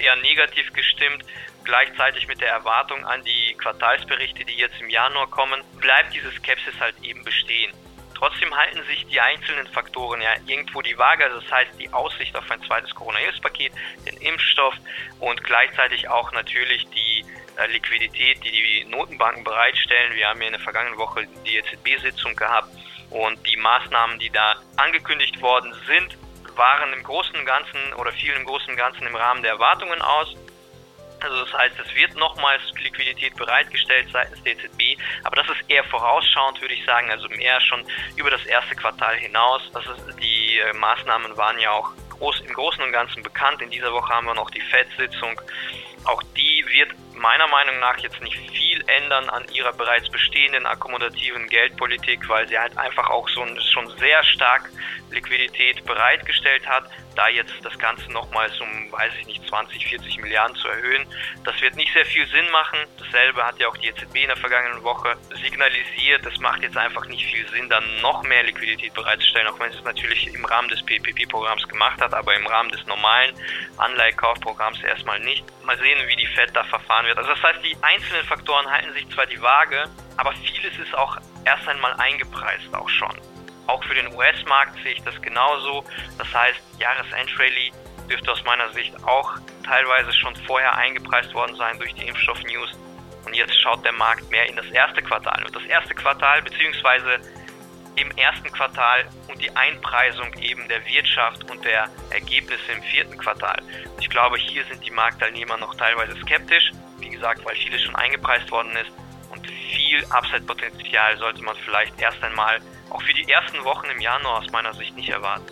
eher 0.00 0.16
negativ 0.16 0.72
gestimmt. 0.72 1.24
Gleichzeitig 1.64 2.26
mit 2.26 2.40
der 2.40 2.50
Erwartung 2.50 3.04
an 3.06 3.24
die 3.24 3.54
Quartalsberichte, 3.54 4.44
die 4.44 4.56
jetzt 4.56 4.78
im 4.80 4.90
Januar 4.90 5.28
kommen, 5.28 5.62
bleibt 5.80 6.14
diese 6.14 6.30
Skepsis 6.32 6.74
halt 6.78 6.94
eben 7.02 7.24
bestehen. 7.24 7.72
Trotzdem 8.14 8.54
halten 8.56 8.82
sich 8.84 9.06
die 9.06 9.20
einzelnen 9.20 9.66
Faktoren 9.68 10.20
ja 10.20 10.30
irgendwo 10.46 10.82
die 10.82 10.96
Waage, 10.96 11.24
also 11.24 11.40
das 11.40 11.50
heißt 11.50 11.72
die 11.78 11.92
Aussicht 11.92 12.36
auf 12.36 12.50
ein 12.50 12.62
zweites 12.62 12.94
Corona-Hilfspaket, 12.94 13.72
den 14.06 14.16
Impfstoff 14.18 14.74
und 15.20 15.42
gleichzeitig 15.42 16.08
auch 16.08 16.32
natürlich 16.32 16.86
die 16.90 17.24
äh, 17.56 17.66
Liquidität, 17.66 18.42
die 18.44 18.50
die 18.50 18.84
Notenbanken 18.88 19.44
bereitstellen. 19.44 20.14
Wir 20.14 20.28
haben 20.28 20.40
ja 20.40 20.46
in 20.46 20.52
der 20.52 20.62
vergangenen 20.62 20.98
Woche 20.98 21.26
die 21.44 21.56
EZB-Sitzung 21.56 22.34
gehabt 22.36 22.68
und 23.10 23.38
die 23.46 23.56
Maßnahmen, 23.56 24.18
die 24.18 24.30
da 24.30 24.56
angekündigt 24.76 25.40
worden 25.40 25.74
sind, 25.86 26.16
waren 26.56 26.92
im 26.92 27.02
Großen 27.02 27.34
und 27.36 27.46
Ganzen 27.46 27.92
oder 27.94 28.12
fielen 28.12 28.38
im 28.38 28.44
Großen 28.44 28.70
und 28.70 28.76
Ganzen 28.76 29.06
im 29.06 29.16
Rahmen 29.16 29.42
der 29.42 29.52
Erwartungen 29.52 30.00
aus. 30.02 30.36
Also 31.24 31.44
das 31.44 31.52
heißt, 31.54 31.74
es 31.80 31.94
wird 31.94 32.14
nochmals 32.16 32.62
Liquidität 32.82 33.34
bereitgestellt 33.36 34.08
seitens 34.12 34.42
der 34.42 34.52
EZB, 34.52 35.00
aber 35.24 35.36
das 35.36 35.48
ist 35.48 35.68
eher 35.68 35.84
vorausschauend, 35.84 36.60
würde 36.60 36.74
ich 36.74 36.84
sagen, 36.84 37.10
also 37.10 37.28
eher 37.28 37.60
schon 37.62 37.84
über 38.16 38.30
das 38.30 38.44
erste 38.44 38.74
Quartal 38.76 39.16
hinaus. 39.16 39.62
Das 39.72 39.84
die 40.20 40.58
äh, 40.58 40.72
Maßnahmen 40.74 41.36
waren 41.36 41.58
ja 41.58 41.70
auch 41.70 41.90
groß, 42.10 42.40
im 42.40 42.52
Großen 42.52 42.82
und 42.82 42.92
Ganzen 42.92 43.22
bekannt. 43.22 43.62
In 43.62 43.70
dieser 43.70 43.92
Woche 43.92 44.12
haben 44.12 44.26
wir 44.26 44.34
noch 44.34 44.50
die 44.50 44.60
FED-Sitzung. 44.60 45.40
Auch 46.04 46.22
die 46.36 46.64
wird 46.68 46.92
meiner 47.14 47.48
Meinung 47.48 47.78
nach 47.80 47.98
jetzt 47.98 48.20
nicht 48.20 48.36
viel 48.36 48.84
ändern 48.86 49.30
an 49.30 49.46
ihrer 49.52 49.72
bereits 49.72 50.10
bestehenden 50.10 50.66
akkommodativen 50.66 51.48
Geldpolitik, 51.48 52.28
weil 52.28 52.46
sie 52.48 52.58
halt 52.58 52.76
einfach 52.76 53.08
auch 53.08 53.28
so 53.30 53.46
schon 53.72 53.88
sehr 53.98 54.22
stark 54.24 54.68
Liquidität 55.10 55.84
bereitgestellt 55.86 56.66
hat. 56.68 56.84
Da 57.14 57.28
jetzt 57.28 57.54
das 57.62 57.78
Ganze 57.78 58.10
nochmals 58.10 58.60
um, 58.60 58.90
weiß 58.90 59.12
ich 59.20 59.26
nicht, 59.26 59.48
20, 59.48 59.86
40 59.86 60.18
Milliarden 60.18 60.56
zu 60.56 60.68
erhöhen, 60.68 61.06
das 61.44 61.60
wird 61.60 61.76
nicht 61.76 61.92
sehr 61.92 62.04
viel 62.06 62.26
Sinn 62.28 62.50
machen. 62.50 62.78
Dasselbe 62.98 63.44
hat 63.44 63.58
ja 63.58 63.68
auch 63.68 63.76
die 63.76 63.88
EZB 63.88 64.16
in 64.16 64.28
der 64.28 64.36
vergangenen 64.36 64.82
Woche 64.82 65.16
signalisiert. 65.42 66.26
Es 66.26 66.38
macht 66.40 66.62
jetzt 66.62 66.76
einfach 66.76 67.06
nicht 67.06 67.24
viel 67.24 67.48
Sinn, 67.50 67.68
dann 67.68 67.84
noch 68.00 68.22
mehr 68.22 68.42
Liquidität 68.42 68.94
bereitzustellen, 68.94 69.48
auch 69.48 69.60
wenn 69.60 69.70
es 69.70 69.82
natürlich 69.84 70.32
im 70.34 70.44
Rahmen 70.44 70.68
des 70.68 70.82
PPP-Programms 70.82 71.68
gemacht 71.68 72.00
hat, 72.00 72.14
aber 72.14 72.34
im 72.34 72.46
Rahmen 72.46 72.70
des 72.70 72.84
normalen 72.86 73.34
Anleihekaufprogramms 73.76 74.82
erstmal 74.82 75.20
nicht. 75.20 75.44
Mal 75.64 75.78
sehen, 75.78 75.98
wie 76.08 76.16
die 76.16 76.26
Fed 76.26 76.50
da 76.54 76.64
verfahren 76.64 77.06
wird. 77.06 77.18
Also 77.18 77.30
das 77.30 77.42
heißt, 77.42 77.64
die 77.64 77.76
einzelnen 77.82 78.24
Faktoren 78.24 78.70
halten 78.70 78.92
sich 78.92 79.08
zwar 79.10 79.26
die 79.26 79.40
Waage, 79.40 79.88
aber 80.16 80.32
vieles 80.32 80.78
ist 80.78 80.94
auch 80.94 81.18
erst 81.44 81.68
einmal 81.68 81.92
eingepreist 81.94 82.74
auch 82.74 82.88
schon. 82.88 83.14
Auch 83.66 83.82
für 83.84 83.94
den 83.94 84.12
US-Markt 84.14 84.74
sehe 84.82 84.92
ich 84.92 85.02
das 85.02 85.20
genauso. 85.22 85.84
Das 86.18 86.32
heißt, 86.32 86.60
Jahresendrallye 86.78 87.72
dürfte 88.08 88.32
aus 88.32 88.44
meiner 88.44 88.70
Sicht 88.72 88.94
auch 89.04 89.32
teilweise 89.64 90.12
schon 90.12 90.36
vorher 90.46 90.74
eingepreist 90.76 91.32
worden 91.34 91.56
sein 91.56 91.78
durch 91.78 91.94
die 91.94 92.06
Impfstoff-News. 92.06 92.72
Und 93.24 93.34
jetzt 93.34 93.58
schaut 93.60 93.84
der 93.84 93.92
Markt 93.92 94.30
mehr 94.30 94.46
in 94.48 94.56
das 94.56 94.66
erste 94.66 95.02
Quartal. 95.02 95.42
Und 95.46 95.56
das 95.56 95.64
erste 95.64 95.94
Quartal, 95.94 96.42
beziehungsweise 96.42 97.20
im 97.96 98.10
ersten 98.16 98.50
Quartal 98.50 99.04
und 99.28 99.40
die 99.40 99.54
Einpreisung 99.56 100.32
eben 100.40 100.66
der 100.68 100.84
Wirtschaft 100.86 101.48
und 101.50 101.64
der 101.64 101.88
Ergebnisse 102.10 102.72
im 102.72 102.82
vierten 102.82 103.16
Quartal. 103.16 103.62
Ich 104.00 104.10
glaube, 104.10 104.36
hier 104.36 104.64
sind 104.64 104.84
die 104.84 104.90
Marktteilnehmer 104.90 105.56
noch 105.56 105.74
teilweise 105.76 106.16
skeptisch. 106.20 106.72
Wie 106.98 107.08
gesagt, 107.08 107.44
weil 107.44 107.54
vieles 107.56 107.82
schon 107.82 107.94
eingepreist 107.94 108.50
worden 108.50 108.72
ist. 108.76 108.90
Viel 109.46 110.04
Upside-Potenzial 110.10 111.16
sollte 111.18 111.42
man 111.42 111.54
vielleicht 111.64 112.00
erst 112.00 112.22
einmal 112.22 112.58
auch 112.90 113.02
für 113.02 113.14
die 113.14 113.30
ersten 113.30 113.64
Wochen 113.64 113.86
im 113.94 114.00
Januar 114.00 114.38
aus 114.38 114.50
meiner 114.52 114.72
Sicht 114.74 114.96
nicht 114.96 115.08
erwarten. 115.08 115.46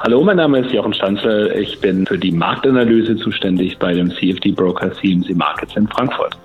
Hallo, 0.00 0.24
mein 0.24 0.36
Name 0.36 0.60
ist 0.60 0.72
Jochen 0.72 0.94
Stanzel. 0.94 1.52
Ich 1.52 1.80
bin 1.80 2.06
für 2.06 2.18
die 2.18 2.32
Marktanalyse 2.32 3.16
zuständig 3.16 3.78
bei 3.78 3.92
dem 3.92 4.10
CFD-Broker 4.10 4.92
CMC 4.94 5.34
Markets 5.34 5.76
in 5.76 5.86
Frankfurt. 5.86 6.36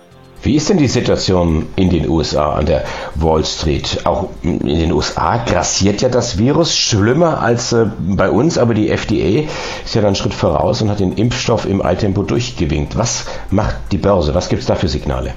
Wie 0.44 0.56
ist 0.56 0.70
denn 0.70 0.78
die 0.78 0.88
Situation 0.88 1.68
in 1.76 1.90
den 1.90 2.08
USA 2.08 2.54
an 2.54 2.68
der 2.68 2.84
Wall 3.16 3.44
Street? 3.44 4.02
Auch 4.06 4.30
in 4.44 4.60
den 4.60 4.92
USA 4.92 5.38
grassiert 5.38 6.02
ja 6.02 6.10
das 6.10 6.38
Virus 6.38 6.78
schlimmer 6.78 7.42
als 7.42 7.74
äh, 7.74 7.88
bei 7.98 8.30
uns, 8.30 8.58
aber 8.58 8.74
die 8.76 8.90
FDA 8.90 9.50
ist 9.84 9.96
ja 9.96 10.02
dann 10.02 10.10
einen 10.10 10.16
Schritt 10.16 10.34
voraus 10.34 10.82
und 10.82 10.92
hat 10.92 11.00
den 11.00 11.14
Impfstoff 11.14 11.66
im 11.66 11.84
Eiltempo 11.84 12.22
durchgewinkt. 12.22 12.98
Was 12.98 13.26
macht 13.50 13.76
die 13.92 13.98
Börse? 13.98 14.36
Was 14.36 14.50
gibt 14.50 14.62
es 14.62 14.68
da 14.68 14.76
für 14.76 14.88
Signale? 14.88 15.34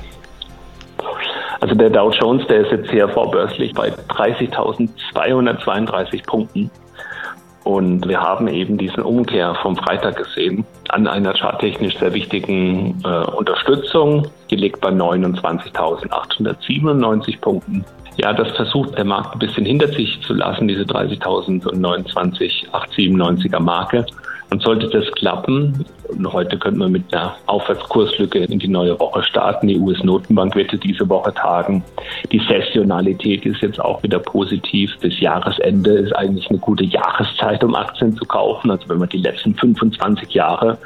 Also 1.60 1.74
der 1.74 1.90
Dow 1.90 2.10
Jones, 2.10 2.46
der 2.46 2.62
ist 2.62 2.72
jetzt 2.72 2.88
sehr 2.90 3.06
vorbörslich 3.08 3.74
bei 3.74 3.90
30.232 3.90 6.26
Punkten. 6.26 6.70
Und 7.64 8.08
wir 8.08 8.18
haben 8.20 8.48
eben 8.48 8.78
diesen 8.78 9.02
Umkehr 9.02 9.54
vom 9.62 9.76
Freitag 9.76 10.16
gesehen 10.16 10.64
an 10.88 11.06
einer 11.06 11.34
charttechnisch 11.34 11.98
sehr 11.98 12.14
wichtigen 12.14 12.98
äh, 13.04 13.26
Unterstützung. 13.32 14.26
Die 14.50 14.56
liegt 14.56 14.80
bei 14.80 14.88
29.897 14.88 17.38
Punkten. 17.40 17.84
Ja, 18.16 18.32
das 18.32 18.50
versucht 18.56 18.96
der 18.96 19.04
Markt 19.04 19.34
ein 19.34 19.38
bisschen 19.38 19.66
hinter 19.66 19.88
sich 19.88 20.18
zu 20.22 20.32
lassen, 20.32 20.68
diese 20.68 20.84
30.029,897er 20.84 23.60
Marke. 23.60 24.06
Und 24.50 24.62
sollte 24.62 24.88
das 24.88 25.10
klappen, 25.12 25.84
und 26.08 26.32
heute 26.32 26.58
könnte 26.58 26.78
man 26.78 26.90
mit 26.90 27.14
einer 27.14 27.36
Aufwärtskurslücke 27.46 28.40
in 28.40 28.58
die 28.58 28.68
neue 28.68 28.98
Woche 28.98 29.22
starten. 29.22 29.68
Die 29.68 29.78
US-Notenbank 29.78 30.56
wird 30.56 30.82
diese 30.82 31.08
Woche 31.08 31.32
tagen. 31.32 31.84
Die 32.32 32.40
Sessionalität 32.40 33.46
ist 33.46 33.62
jetzt 33.62 33.80
auch 33.80 34.02
wieder 34.02 34.18
positiv. 34.18 34.90
Bis 35.00 35.20
Jahresende 35.20 35.92
ist 35.92 36.12
eigentlich 36.16 36.50
eine 36.50 36.58
gute 36.58 36.84
Jahreszeit, 36.84 37.62
um 37.62 37.74
Aktien 37.74 38.16
zu 38.16 38.24
kaufen. 38.24 38.70
Also 38.70 38.88
wenn 38.88 38.98
man 38.98 39.08
die 39.08 39.18
letzten 39.18 39.54
25 39.54 40.30
Jahre 40.30 40.78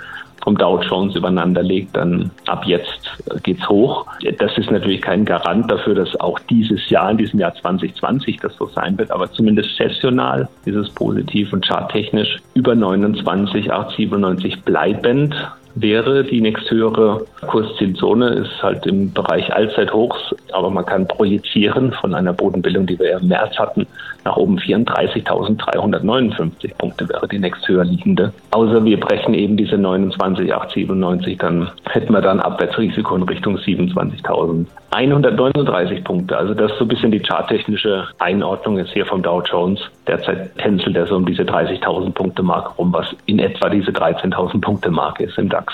vom 0.45 0.57
Dow 0.59 0.81
Jones 0.81 1.17
übereinander 1.17 1.63
legt, 1.63 1.97
dann 1.97 2.31
ab 2.47 2.65
jetzt 2.67 3.01
geht's 3.43 3.67
hoch. 3.69 4.07
Das 4.39 4.57
ist 4.59 4.71
natürlich 4.71 5.01
kein 5.01 5.25
Garant 5.25 5.71
dafür, 5.71 5.95
dass 5.95 6.21
auch 6.21 6.39
dieses 6.39 6.89
Jahr, 6.91 7.11
in 7.11 7.17
diesem 7.17 7.41
Jahr 7.41 7.55
2020, 7.55 8.37
das 8.37 8.55
so 8.57 8.67
sein 8.67 8.97
wird, 8.99 9.11
aber 9.11 9.33
zumindest 9.33 9.75
sessional 9.77 10.49
ist 10.67 10.77
es 10.77 10.91
positiv 10.91 11.53
und 11.53 11.67
charttechnisch 11.67 12.37
über 12.53 12.75
29, 12.75 13.73
897 13.73 14.63
bleibend 14.63 15.35
wäre. 15.75 16.25
Die 16.25 16.41
nächsthöhere 16.41 17.25
Kurszielzone 17.47 18.29
ist 18.29 18.63
halt 18.63 18.87
im 18.87 19.13
Bereich 19.13 19.53
Allzeithochs, 19.53 20.35
aber 20.53 20.71
man 20.71 20.85
kann 20.85 21.09
projizieren 21.09 21.93
von 21.93 22.15
einer 22.15 22.33
Bodenbildung, 22.33 22.87
die 22.87 22.99
wir 22.99 23.11
ja 23.11 23.19
im 23.19 23.29
März 23.29 23.59
hatten, 23.59 23.87
nach 24.25 24.37
oben 24.37 24.59
34.359 24.59 26.77
Punkte 26.79 27.09
wäre 27.09 27.29
die 27.29 27.39
nächsthöher 27.39 27.85
liegende. 27.85 28.33
Außer 28.51 28.85
wir 28.85 28.99
brechen 28.99 29.35
eben 29.35 29.57
diese 29.57 29.77
29.897, 29.77 31.39
dann 31.39 31.71
hätten 31.91 32.13
wir 32.13 32.21
dann 32.21 32.41
Abwärtsrisiko 32.41 33.15
in 33.17 33.23
Richtung 33.23 33.57
27.139 33.57 36.05
Punkte. 36.05 36.37
Also 36.37 36.55
das 36.55 36.73
ist 36.73 36.79
so 36.79 36.85
ein 36.85 36.89
bisschen 36.89 37.11
die 37.11 37.21
charttechnische 37.21 38.07
Einordnung 38.19 38.79
jetzt 38.79 38.93
hier 38.93 39.07
vom 39.07 39.23
Dow 39.23 39.43
Jones. 39.43 39.81
Derzeit 40.07 40.57
tänzelt 40.59 40.97
er 40.97 41.07
so 41.07 41.17
um 41.17 41.27
diese 41.27 41.43
30.000 41.43 42.13
Punkte 42.13 42.43
Marke 42.43 42.75
rum, 42.77 42.93
was 42.93 43.07
in 43.27 43.39
etwa 43.39 43.69
diese 43.69 43.91
13.000 43.91 44.61
Punkte 44.61 44.91
Marke 44.91 45.25
ist 45.25 45.39
im 45.39 45.49
DAX. 45.49 45.73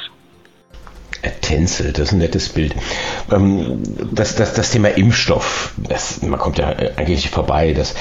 Er 1.22 1.38
tänzelt, 1.38 1.98
das 1.98 2.08
ist 2.08 2.12
ein 2.12 2.18
nettes 2.18 2.48
Bild. 2.48 2.74
Ähm, 3.30 3.82
das, 4.12 4.36
das, 4.36 4.54
das 4.54 4.70
Thema 4.70 4.88
Impfstoff, 4.88 5.74
das, 5.76 6.22
man 6.22 6.38
kommt 6.38 6.58
ja 6.58 6.68
eigentlich 6.68 7.24
nicht 7.24 7.28
vorbei. 7.28 7.74
Das 7.76 7.94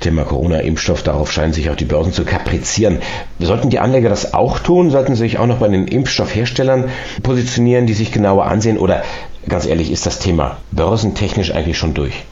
Thema 0.00 0.24
Corona-Impfstoff, 0.24 1.02
darauf 1.02 1.30
scheinen 1.30 1.52
sich 1.52 1.68
auch 1.68 1.76
die 1.76 1.84
Börsen 1.84 2.12
zu 2.12 2.24
kaprizieren. 2.24 3.00
Sollten 3.38 3.68
die 3.68 3.78
Anleger 3.78 4.08
das 4.08 4.32
auch 4.32 4.58
tun? 4.58 4.90
Sollten 4.90 5.14
sie 5.14 5.20
sich 5.22 5.38
auch 5.38 5.46
noch 5.46 5.58
bei 5.58 5.68
den 5.68 5.86
Impfstoffherstellern 5.86 6.88
positionieren, 7.22 7.86
die 7.86 7.92
sich 7.92 8.10
genauer 8.10 8.46
ansehen? 8.46 8.78
Oder 8.78 9.02
ganz 9.46 9.66
ehrlich, 9.66 9.92
ist 9.92 10.06
das 10.06 10.18
Thema 10.18 10.56
börsentechnisch 10.70 11.54
eigentlich 11.54 11.76
schon 11.76 11.92
durch? 11.92 12.24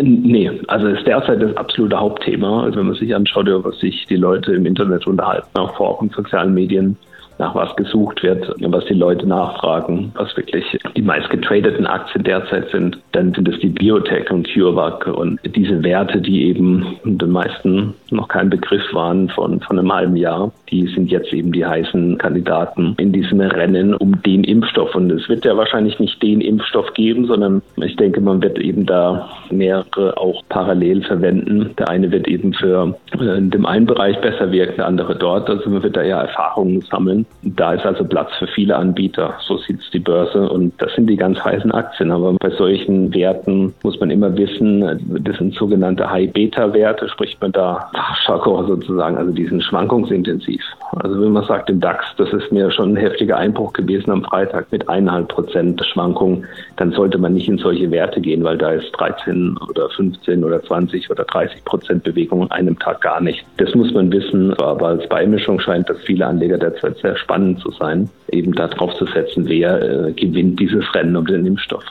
Nee, 0.00 0.50
also 0.68 0.88
ist 0.88 1.06
derzeit 1.06 1.40
das 1.40 1.56
absolute 1.56 1.98
Hauptthema. 1.98 2.64
Also 2.64 2.78
wenn 2.78 2.86
man 2.86 2.96
sich 2.96 3.14
anschaut, 3.14 3.46
was 3.48 3.78
sich 3.78 4.06
die 4.06 4.16
Leute 4.16 4.52
im 4.52 4.66
Internet 4.66 5.06
unterhalten, 5.06 5.48
auch 5.54 5.76
vor 5.76 6.00
und 6.00 6.12
sozialen 6.12 6.52
Medien, 6.52 6.98
nach 7.38 7.54
was 7.54 7.74
gesucht 7.76 8.22
wird, 8.22 8.52
was 8.60 8.84
die 8.86 8.94
Leute 8.94 9.26
nachfragen, 9.26 10.12
was 10.14 10.36
wirklich 10.36 10.64
die 10.96 11.02
meist 11.02 11.30
getradeten 11.30 11.86
Aktien 11.86 12.24
derzeit 12.24 12.70
sind, 12.70 12.98
dann 13.12 13.34
sind 13.34 13.48
es 13.48 13.58
die 13.60 13.68
Biotech 13.68 14.30
und 14.30 14.48
CureVac 14.52 15.06
und 15.06 15.38
diese 15.44 15.82
Werte, 15.82 16.20
die 16.20 16.46
eben 16.48 16.96
den 17.04 17.30
meisten 17.30 17.94
noch 18.10 18.28
kein 18.28 18.50
Begriff 18.50 18.82
waren 18.92 19.28
von, 19.28 19.60
von 19.60 19.78
einem 19.78 19.92
halben 19.92 20.16
Jahr, 20.16 20.52
die 20.70 20.86
sind 20.88 21.10
jetzt 21.10 21.32
eben 21.32 21.52
die 21.52 21.64
heißen 21.64 22.18
Kandidaten 22.18 22.94
in 22.98 23.12
diesem 23.12 23.40
Rennen 23.40 23.94
um 23.94 24.20
den 24.22 24.44
Impfstoff. 24.44 24.94
Und 24.94 25.10
es 25.10 25.28
wird 25.28 25.44
ja 25.44 25.56
wahrscheinlich 25.56 25.98
nicht 25.98 26.22
den 26.22 26.40
Impfstoff 26.40 26.92
geben, 26.94 27.26
sondern 27.26 27.62
ich 27.76 27.96
denke, 27.96 28.20
man 28.20 28.42
wird 28.42 28.58
eben 28.58 28.86
da 28.86 29.28
mehrere 29.50 30.16
auch 30.16 30.42
parallel 30.48 31.02
verwenden. 31.02 31.70
Der 31.78 31.88
eine 31.88 32.10
wird 32.10 32.28
eben 32.28 32.52
für 32.54 32.96
äh, 33.18 33.38
in 33.38 33.50
dem 33.50 33.66
einen 33.66 33.86
Bereich 33.86 34.20
besser 34.20 34.50
wirken, 34.52 34.76
der 34.76 34.86
andere 34.86 35.16
dort. 35.16 35.48
Also 35.48 35.68
man 35.70 35.82
wird 35.82 35.96
da 35.96 36.02
ja 36.02 36.22
Erfahrungen 36.22 36.80
sammeln. 36.82 37.25
Da 37.42 37.74
ist 37.74 37.86
also 37.86 38.04
Platz 38.04 38.30
für 38.38 38.48
viele 38.48 38.74
Anbieter. 38.74 39.34
So 39.40 39.56
sieht 39.58 39.80
es 39.80 39.90
die 39.90 40.00
Börse. 40.00 40.48
Und 40.48 40.72
das 40.78 40.92
sind 40.94 41.06
die 41.08 41.16
ganz 41.16 41.38
heißen 41.38 41.70
Aktien. 41.70 42.10
Aber 42.10 42.32
bei 42.32 42.50
solchen 42.50 43.14
Werten 43.14 43.72
muss 43.84 44.00
man 44.00 44.10
immer 44.10 44.36
wissen, 44.36 45.20
das 45.22 45.36
sind 45.36 45.54
sogenannte 45.54 46.10
High-Beta-Werte, 46.10 47.08
spricht 47.08 47.40
man 47.40 47.52
da 47.52 47.90
Jargon 48.26 48.66
sozusagen, 48.66 49.16
also 49.16 49.32
die 49.32 49.46
sind 49.46 49.62
schwankungsintensiv. 49.62 50.60
Also 50.96 51.20
wenn 51.20 51.32
man 51.32 51.44
sagt 51.44 51.70
im 51.70 51.80
DAX, 51.80 52.04
das 52.16 52.32
ist 52.32 52.50
mir 52.50 52.70
schon 52.70 52.94
ein 52.94 52.96
heftiger 52.96 53.36
Einbruch 53.36 53.72
gewesen 53.72 54.10
am 54.10 54.24
Freitag 54.24 54.72
mit 54.72 54.88
eineinhalb 54.88 55.28
Prozent 55.28 55.84
Schwankung, 55.92 56.44
dann 56.76 56.92
sollte 56.92 57.18
man 57.18 57.34
nicht 57.34 57.48
in 57.48 57.58
solche 57.58 57.90
Werte 57.90 58.20
gehen, 58.20 58.42
weil 58.44 58.58
da 58.58 58.72
ist 58.72 58.90
13 58.92 59.56
oder 59.68 59.88
15 59.90 60.42
oder 60.42 60.62
20 60.62 61.10
oder 61.10 61.24
30 61.24 61.64
Prozent 61.64 62.02
Bewegung 62.02 62.42
an 62.42 62.50
einem 62.50 62.78
Tag 62.78 63.00
gar 63.02 63.20
nicht. 63.20 63.44
Das 63.58 63.74
muss 63.74 63.92
man 63.92 64.10
wissen, 64.10 64.52
aber 64.54 64.88
als 64.88 65.08
Beimischung 65.08 65.60
scheint 65.60 65.88
das 65.88 65.98
viele 66.00 66.26
Anleger 66.26 66.58
derzeit 66.58 66.96
sehr 66.98 67.15
spannend 67.16 67.60
zu 67.60 67.70
sein, 67.72 68.08
eben 68.30 68.52
darauf 68.52 68.94
zu 68.96 69.06
setzen, 69.06 69.46
wer 69.48 69.80
äh, 70.08 70.12
gewinnt 70.12 70.60
dieses 70.60 70.84
Rennen 70.94 71.16
um 71.16 71.26
den 71.26 71.46
Impfstoff. 71.46 71.84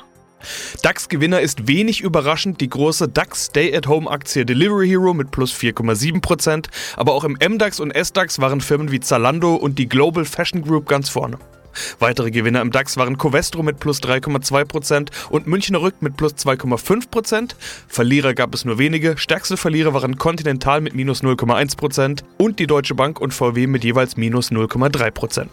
DAX-Gewinner 0.83 1.41
ist 1.41 1.67
wenig 1.67 2.01
überraschend 2.01 2.61
die 2.61 2.69
große 2.69 3.07
DAX 3.09 3.47
Stay-at-Home-Aktie 3.47 4.45
Delivery 4.45 4.87
Hero 4.87 5.13
mit 5.13 5.31
plus 5.31 5.53
4,7%, 5.53 6.67
aber 6.97 7.13
auch 7.13 7.23
im 7.23 7.33
MDAX 7.33 7.79
und 7.79 7.91
SDAX 7.91 8.39
waren 8.39 8.61
Firmen 8.61 8.91
wie 8.91 8.99
Zalando 8.99 9.55
und 9.55 9.79
die 9.79 9.89
Global 9.89 10.25
Fashion 10.25 10.61
Group 10.61 10.87
ganz 10.87 11.09
vorne. 11.09 11.37
Weitere 11.99 12.31
Gewinner 12.31 12.61
im 12.61 12.71
DAX 12.71 12.97
waren 12.97 13.17
Covestro 13.17 13.63
mit 13.63 13.79
plus 13.79 14.01
3,2% 14.01 15.09
und 15.29 15.47
Münchner 15.47 15.81
Rück 15.81 16.01
mit 16.01 16.17
plus 16.17 16.33
2,5%. 16.33 17.55
Verlierer 17.87 18.33
gab 18.33 18.53
es 18.53 18.65
nur 18.65 18.77
wenige. 18.77 19.17
Stärkste 19.17 19.57
Verlierer 19.57 19.93
waren 19.93 20.17
Continental 20.17 20.81
mit 20.81 20.95
minus 20.95 21.23
0,1% 21.23 22.23
und 22.37 22.59
die 22.59 22.67
Deutsche 22.67 22.95
Bank 22.95 23.19
und 23.19 23.33
VW 23.33 23.67
mit 23.67 23.83
jeweils 23.83 24.17
minus 24.17 24.51
0,3%. 24.51 25.47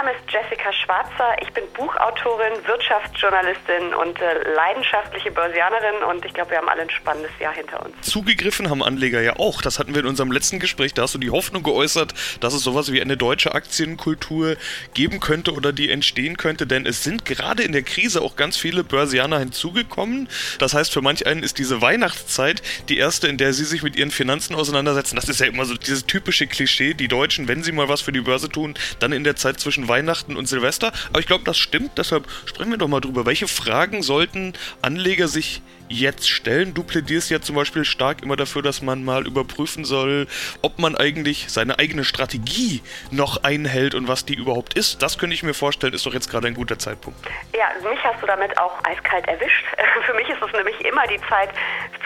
Mein 0.00 0.14
Name 0.14 0.18
ist 0.18 0.32
Jessica 0.32 0.72
Schwarzer. 0.72 1.36
Ich 1.42 1.52
bin 1.52 1.64
Buchautorin, 1.74 2.54
Wirtschaftsjournalistin 2.66 3.92
und 3.92 4.18
äh, 4.18 4.54
leidenschaftliche 4.54 5.30
Börsianerin 5.30 6.02
und 6.08 6.24
ich 6.24 6.32
glaube, 6.32 6.52
wir 6.52 6.58
haben 6.58 6.70
alle 6.70 6.82
ein 6.82 6.90
spannendes 6.90 7.32
Jahr 7.38 7.52
hinter 7.52 7.84
uns. 7.84 7.94
Zugegriffen 8.00 8.70
haben 8.70 8.82
Anleger 8.82 9.20
ja 9.20 9.36
auch. 9.36 9.60
Das 9.60 9.78
hatten 9.78 9.94
wir 9.94 10.00
in 10.00 10.06
unserem 10.06 10.32
letzten 10.32 10.58
Gespräch. 10.58 10.94
Da 10.94 11.02
hast 11.02 11.14
du 11.14 11.18
die 11.18 11.28
Hoffnung 11.28 11.62
geäußert, 11.62 12.14
dass 12.40 12.54
es 12.54 12.62
sowas 12.62 12.90
wie 12.92 13.02
eine 13.02 13.18
deutsche 13.18 13.54
Aktienkultur 13.54 14.56
geben 14.94 15.20
könnte 15.20 15.52
oder 15.52 15.70
die 15.70 15.90
entstehen 15.90 16.38
könnte, 16.38 16.66
denn 16.66 16.86
es 16.86 17.04
sind 17.04 17.26
gerade 17.26 17.62
in 17.62 17.72
der 17.72 17.82
Krise 17.82 18.22
auch 18.22 18.36
ganz 18.36 18.56
viele 18.56 18.84
Börsianer 18.84 19.38
hinzugekommen. 19.38 20.30
Das 20.58 20.72
heißt, 20.72 20.94
für 20.94 21.02
manch 21.02 21.26
einen 21.26 21.42
ist 21.42 21.58
diese 21.58 21.82
Weihnachtszeit 21.82 22.62
die 22.88 22.96
erste, 22.96 23.28
in 23.28 23.36
der 23.36 23.52
sie 23.52 23.66
sich 23.66 23.82
mit 23.82 23.96
ihren 23.96 24.12
Finanzen 24.12 24.54
auseinandersetzen. 24.54 25.16
Das 25.16 25.28
ist 25.28 25.40
ja 25.40 25.46
immer 25.46 25.66
so 25.66 25.74
dieses 25.74 26.06
typische 26.06 26.46
Klischee, 26.46 26.94
die 26.94 27.08
Deutschen, 27.08 27.48
wenn 27.48 27.62
sie 27.62 27.72
mal 27.72 27.90
was 27.90 28.00
für 28.00 28.12
die 28.12 28.22
Börse 28.22 28.48
tun, 28.48 28.72
dann 28.98 29.12
in 29.12 29.24
der 29.24 29.36
Zeit 29.36 29.60
zwischen 29.60 29.89
Weihnachten 29.90 30.36
und 30.36 30.48
Silvester. 30.48 30.92
Aber 31.10 31.20
ich 31.20 31.26
glaube, 31.26 31.44
das 31.44 31.58
stimmt. 31.58 31.98
Deshalb 31.98 32.26
sprechen 32.46 32.70
wir 32.70 32.78
doch 32.78 32.88
mal 32.88 33.00
drüber. 33.00 33.26
Welche 33.26 33.48
Fragen 33.48 34.02
sollten 34.02 34.54
Anleger 34.80 35.28
sich 35.28 35.60
jetzt 35.90 36.30
stellen? 36.30 36.72
Du 36.72 36.82
plädierst 36.82 37.30
ja 37.30 37.40
zum 37.40 37.56
Beispiel 37.56 37.84
stark 37.84 38.22
immer 38.22 38.36
dafür, 38.36 38.62
dass 38.62 38.80
man 38.80 39.04
mal 39.04 39.26
überprüfen 39.26 39.84
soll, 39.84 40.26
ob 40.62 40.78
man 40.78 40.96
eigentlich 40.96 41.46
seine 41.48 41.78
eigene 41.78 42.04
Strategie 42.04 42.80
noch 43.10 43.42
einhält 43.42 43.94
und 43.94 44.08
was 44.08 44.24
die 44.24 44.34
überhaupt 44.34 44.74
ist. 44.74 45.02
Das 45.02 45.18
könnte 45.18 45.34
ich 45.34 45.42
mir 45.42 45.54
vorstellen, 45.54 45.92
ist 45.92 46.06
doch 46.06 46.14
jetzt 46.14 46.30
gerade 46.30 46.46
ein 46.46 46.54
guter 46.54 46.78
Zeitpunkt. 46.78 47.18
Ja, 47.54 47.66
mich 47.88 48.02
hast 48.04 48.22
du 48.22 48.26
damit 48.26 48.56
auch 48.58 48.72
eiskalt 48.84 49.26
erwischt. 49.28 49.64
Für 50.06 50.14
mich 50.14 50.28
ist 50.28 50.40
es 50.40 50.52
nämlich 50.52 50.80
immer 50.84 51.06
die 51.08 51.20
Zeit 51.28 51.50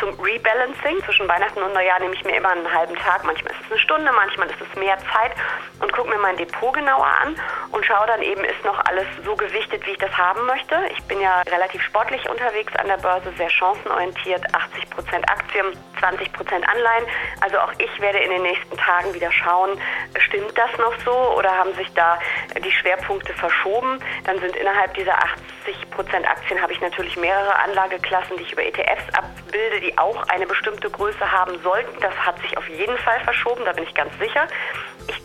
zum 0.00 0.18
Rebalancing. 0.20 1.02
Zwischen 1.04 1.28
Weihnachten 1.28 1.62
und 1.62 1.72
Neujahr 1.72 2.00
nehme 2.00 2.14
ich 2.14 2.24
mir 2.24 2.36
immer 2.36 2.50
einen 2.50 2.72
halben 2.72 2.96
Tag. 2.96 3.24
Manchmal 3.24 3.52
ist 3.52 3.60
es 3.64 3.70
eine 3.70 3.80
Stunde, 3.80 4.10
manchmal 4.12 4.48
ist 4.48 4.60
es 4.60 4.78
mehr 4.78 4.96
Zeit 5.12 5.32
und 5.80 5.92
gucke 5.92 6.08
mir 6.08 6.18
mein 6.18 6.36
Depot 6.36 6.72
genauer 6.74 7.06
an 7.06 7.36
und 7.70 7.84
schaue 7.84 8.06
dann 8.06 8.22
eben, 8.22 8.44
ist 8.44 8.64
noch 8.64 8.78
alles 8.86 9.06
so 9.24 9.36
gewichtet, 9.36 9.86
wie 9.86 9.90
ich 9.90 9.98
das 9.98 10.12
haben 10.16 10.46
möchte. 10.46 10.76
Ich 10.96 11.02
bin 11.04 11.20
ja 11.20 11.42
relativ 11.42 11.82
sportlich 11.82 12.28
unterwegs 12.28 12.74
an 12.76 12.88
der 12.88 12.98
Börse, 12.98 13.32
sehr 13.36 13.50
chancenorientiert, 13.74 14.42
80 14.54 14.90
Prozent 14.90 15.28
Aktien, 15.28 15.66
20 15.98 16.32
Prozent 16.32 16.68
Anleihen. 16.68 17.04
Also 17.40 17.58
auch 17.58 17.72
ich 17.78 18.00
werde 18.00 18.18
in 18.18 18.30
den 18.30 18.42
nächsten 18.42 18.76
Tagen 18.76 19.12
wieder 19.14 19.30
schauen, 19.32 19.80
stimmt 20.18 20.56
das 20.56 20.70
noch 20.78 20.94
so 21.04 21.12
oder 21.36 21.50
haben 21.50 21.74
sich 21.74 21.92
da 21.94 22.18
die 22.64 22.70
Schwerpunkte 22.70 23.32
verschoben? 23.34 23.98
Dann 24.24 24.38
sind 24.40 24.56
innerhalb 24.56 24.94
dieser 24.94 25.16
80 25.18 25.90
Prozent 25.90 26.28
Aktien 26.28 26.60
habe 26.60 26.72
ich 26.72 26.80
natürlich 26.80 27.16
mehrere 27.16 27.54
Anlageklassen, 27.60 28.36
die 28.36 28.42
ich 28.42 28.52
über 28.52 28.64
ETFs 28.64 29.08
abbilde, 29.12 29.80
die 29.80 29.96
auch 29.98 30.26
eine 30.28 30.46
bestimmte 30.46 30.90
Größe 30.90 31.30
haben 31.30 31.60
sollten. 31.62 32.00
Das 32.00 32.14
hat 32.14 32.40
sich 32.40 32.56
auf 32.56 32.68
jeden 32.68 32.96
Fall 32.98 33.20
verschoben, 33.20 33.64
da 33.64 33.72
bin 33.72 33.84
ich 33.84 33.94
ganz 33.94 34.16
sicher. 34.18 34.46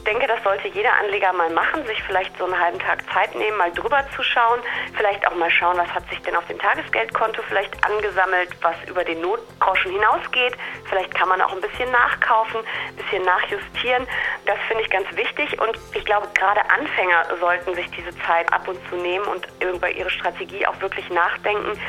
Ich 0.09 0.15
denke, 0.15 0.25
das 0.25 0.43
sollte 0.43 0.67
jeder 0.69 0.91
Anleger 0.97 1.31
mal 1.33 1.51
machen, 1.51 1.85
sich 1.85 2.01
vielleicht 2.01 2.35
so 2.39 2.45
einen 2.45 2.59
halben 2.59 2.79
Tag 2.79 3.03
Zeit 3.13 3.35
nehmen, 3.35 3.55
mal 3.57 3.71
drüber 3.71 4.03
zu 4.15 4.23
schauen, 4.23 4.59
vielleicht 4.97 5.27
auch 5.27 5.35
mal 5.35 5.51
schauen, 5.51 5.77
was 5.77 5.87
hat 5.93 6.09
sich 6.09 6.19
denn 6.23 6.35
auf 6.35 6.47
dem 6.47 6.57
Tagesgeldkonto 6.57 7.43
vielleicht 7.43 7.71
angesammelt, 7.85 8.49
was 8.63 8.75
über 8.87 9.03
den 9.03 9.21
Notgroschen 9.21 9.91
hinausgeht. 9.91 10.57
Vielleicht 10.85 11.13
kann 11.13 11.29
man 11.29 11.39
auch 11.41 11.53
ein 11.53 11.61
bisschen 11.61 11.91
nachkaufen, 11.91 12.59
ein 12.61 12.95
bisschen 12.95 13.23
nachjustieren. 13.23 14.07
Das 14.47 14.57
finde 14.67 14.83
ich 14.83 14.89
ganz 14.89 15.05
wichtig 15.15 15.61
und 15.61 15.77
ich 15.93 16.03
glaube, 16.05 16.27
gerade 16.33 16.61
Anfänger 16.71 17.25
sollten 17.39 17.75
sich 17.75 17.91
diese 17.91 18.17
Zeit 18.25 18.51
ab 18.51 18.67
und 18.67 18.79
zu 18.89 18.95
nehmen 18.95 19.25
und 19.25 19.47
über 19.61 19.91
ihre 19.91 20.09
Strategie 20.09 20.65
auch 20.65 20.81
wirklich 20.81 21.07
nachdenken, 21.11 21.79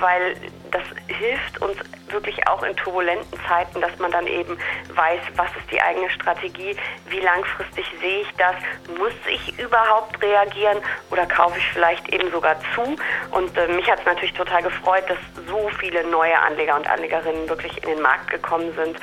weil 0.00 0.34
das 0.70 0.82
hilft 1.06 1.60
uns 1.60 1.76
wirklich 2.08 2.46
auch 2.48 2.62
in 2.62 2.76
turbulenten 2.76 3.38
Zeiten, 3.46 3.80
dass 3.80 3.96
man 3.98 4.10
dann 4.10 4.26
eben 4.26 4.58
weiß, 4.94 5.20
was 5.36 5.48
ist 5.56 5.70
die 5.70 5.80
eigene 5.80 6.10
Strategie, 6.10 6.76
wie 7.08 7.20
langfristig 7.20 7.86
sehe 8.00 8.22
ich 8.22 8.32
das, 8.36 8.54
muss 8.98 9.12
ich 9.28 9.58
überhaupt 9.58 10.20
reagieren 10.22 10.78
oder 11.10 11.26
kaufe 11.26 11.58
ich 11.58 11.64
vielleicht 11.72 12.08
eben 12.08 12.30
sogar 12.30 12.56
zu. 12.74 12.96
Und 13.30 13.56
äh, 13.56 13.68
mich 13.68 13.88
hat 13.90 14.00
es 14.00 14.06
natürlich 14.06 14.34
total 14.34 14.62
gefreut, 14.62 15.04
dass 15.08 15.18
so 15.48 15.70
viele 15.78 16.04
neue 16.08 16.38
Anleger 16.38 16.76
und 16.76 16.88
Anlegerinnen 16.88 17.48
wirklich 17.48 17.76
in 17.82 17.90
den 17.90 18.02
Markt 18.02 18.30
gekommen 18.30 18.72
sind 18.74 18.98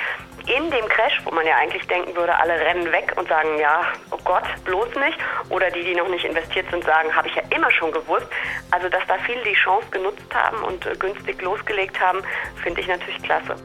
in 0.47 0.71
dem 0.71 0.85
Crash, 0.87 1.21
wo 1.25 1.31
man 1.31 1.45
ja 1.45 1.55
eigentlich 1.61 1.85
denken 1.87 2.15
würde, 2.15 2.33
alle 2.39 2.53
rennen 2.53 2.91
weg 2.91 3.13
und 3.17 3.27
sagen, 3.27 3.59
ja, 3.59 3.81
oh 4.11 4.17
Gott, 4.23 4.43
bloß 4.63 4.87
nicht. 4.95 5.17
Oder 5.49 5.69
die, 5.71 5.83
die 5.83 5.95
noch 5.95 6.09
nicht 6.09 6.23
investiert 6.23 6.65
sind, 6.71 6.83
sagen, 6.85 7.13
habe 7.13 7.27
ich 7.27 7.35
ja 7.35 7.43
immer 7.55 7.69
schon 7.71 7.91
gewusst. 7.91 8.27
Also, 8.71 8.87
dass 8.87 9.05
da 9.07 9.15
viele 9.25 9.43
die 9.43 9.55
Chance 9.55 9.87
genutzt 9.91 10.33
haben 10.33 10.63
und 10.63 10.85
äh, 10.85 10.95
günstig 10.97 11.41
losgelegt 11.41 11.99
haben, 11.99 12.19
finde 12.63 12.81
ich 12.81 12.87
natürlich 12.87 13.21
klasse. 13.23 13.55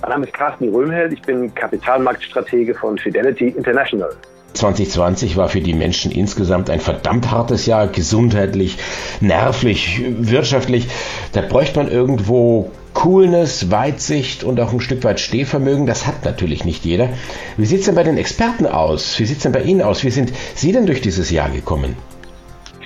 Mein 0.00 0.10
Name 0.10 0.26
ist 0.26 0.34
Carsten 0.34 0.68
Röhmheld, 0.74 1.12
ich 1.12 1.22
bin 1.22 1.54
Kapitalmarktstratege 1.54 2.74
von 2.74 2.98
Fidelity 2.98 3.48
International. 3.48 4.10
2020 4.54 5.36
war 5.36 5.48
für 5.48 5.60
die 5.60 5.74
Menschen 5.74 6.10
insgesamt 6.10 6.70
ein 6.70 6.80
verdammt 6.80 7.30
hartes 7.30 7.66
Jahr, 7.66 7.88
gesundheitlich, 7.88 8.78
nervlich, 9.20 10.02
wirtschaftlich. 10.18 10.88
Da 11.32 11.42
bräuchte 11.42 11.78
man 11.78 11.90
irgendwo 11.90 12.70
Coolness, 12.96 13.70
Weitsicht 13.70 14.42
und 14.42 14.58
auch 14.58 14.72
ein 14.72 14.80
Stück 14.80 15.04
weit 15.04 15.20
Stehvermögen. 15.20 15.84
Das 15.84 16.06
hat 16.06 16.24
natürlich 16.24 16.64
nicht 16.64 16.86
jeder. 16.86 17.10
Wie 17.58 17.66
sieht 17.66 17.80
es 17.80 17.84
denn 17.84 17.94
bei 17.94 18.02
den 18.02 18.16
Experten 18.16 18.66
aus? 18.66 19.18
Wie 19.18 19.26
sieht 19.26 19.36
es 19.36 19.42
denn 19.42 19.52
bei 19.52 19.62
Ihnen 19.62 19.82
aus? 19.82 20.02
Wie 20.02 20.10
sind 20.10 20.32
Sie 20.54 20.72
denn 20.72 20.86
durch 20.86 21.02
dieses 21.02 21.30
Jahr 21.30 21.50
gekommen? 21.50 21.94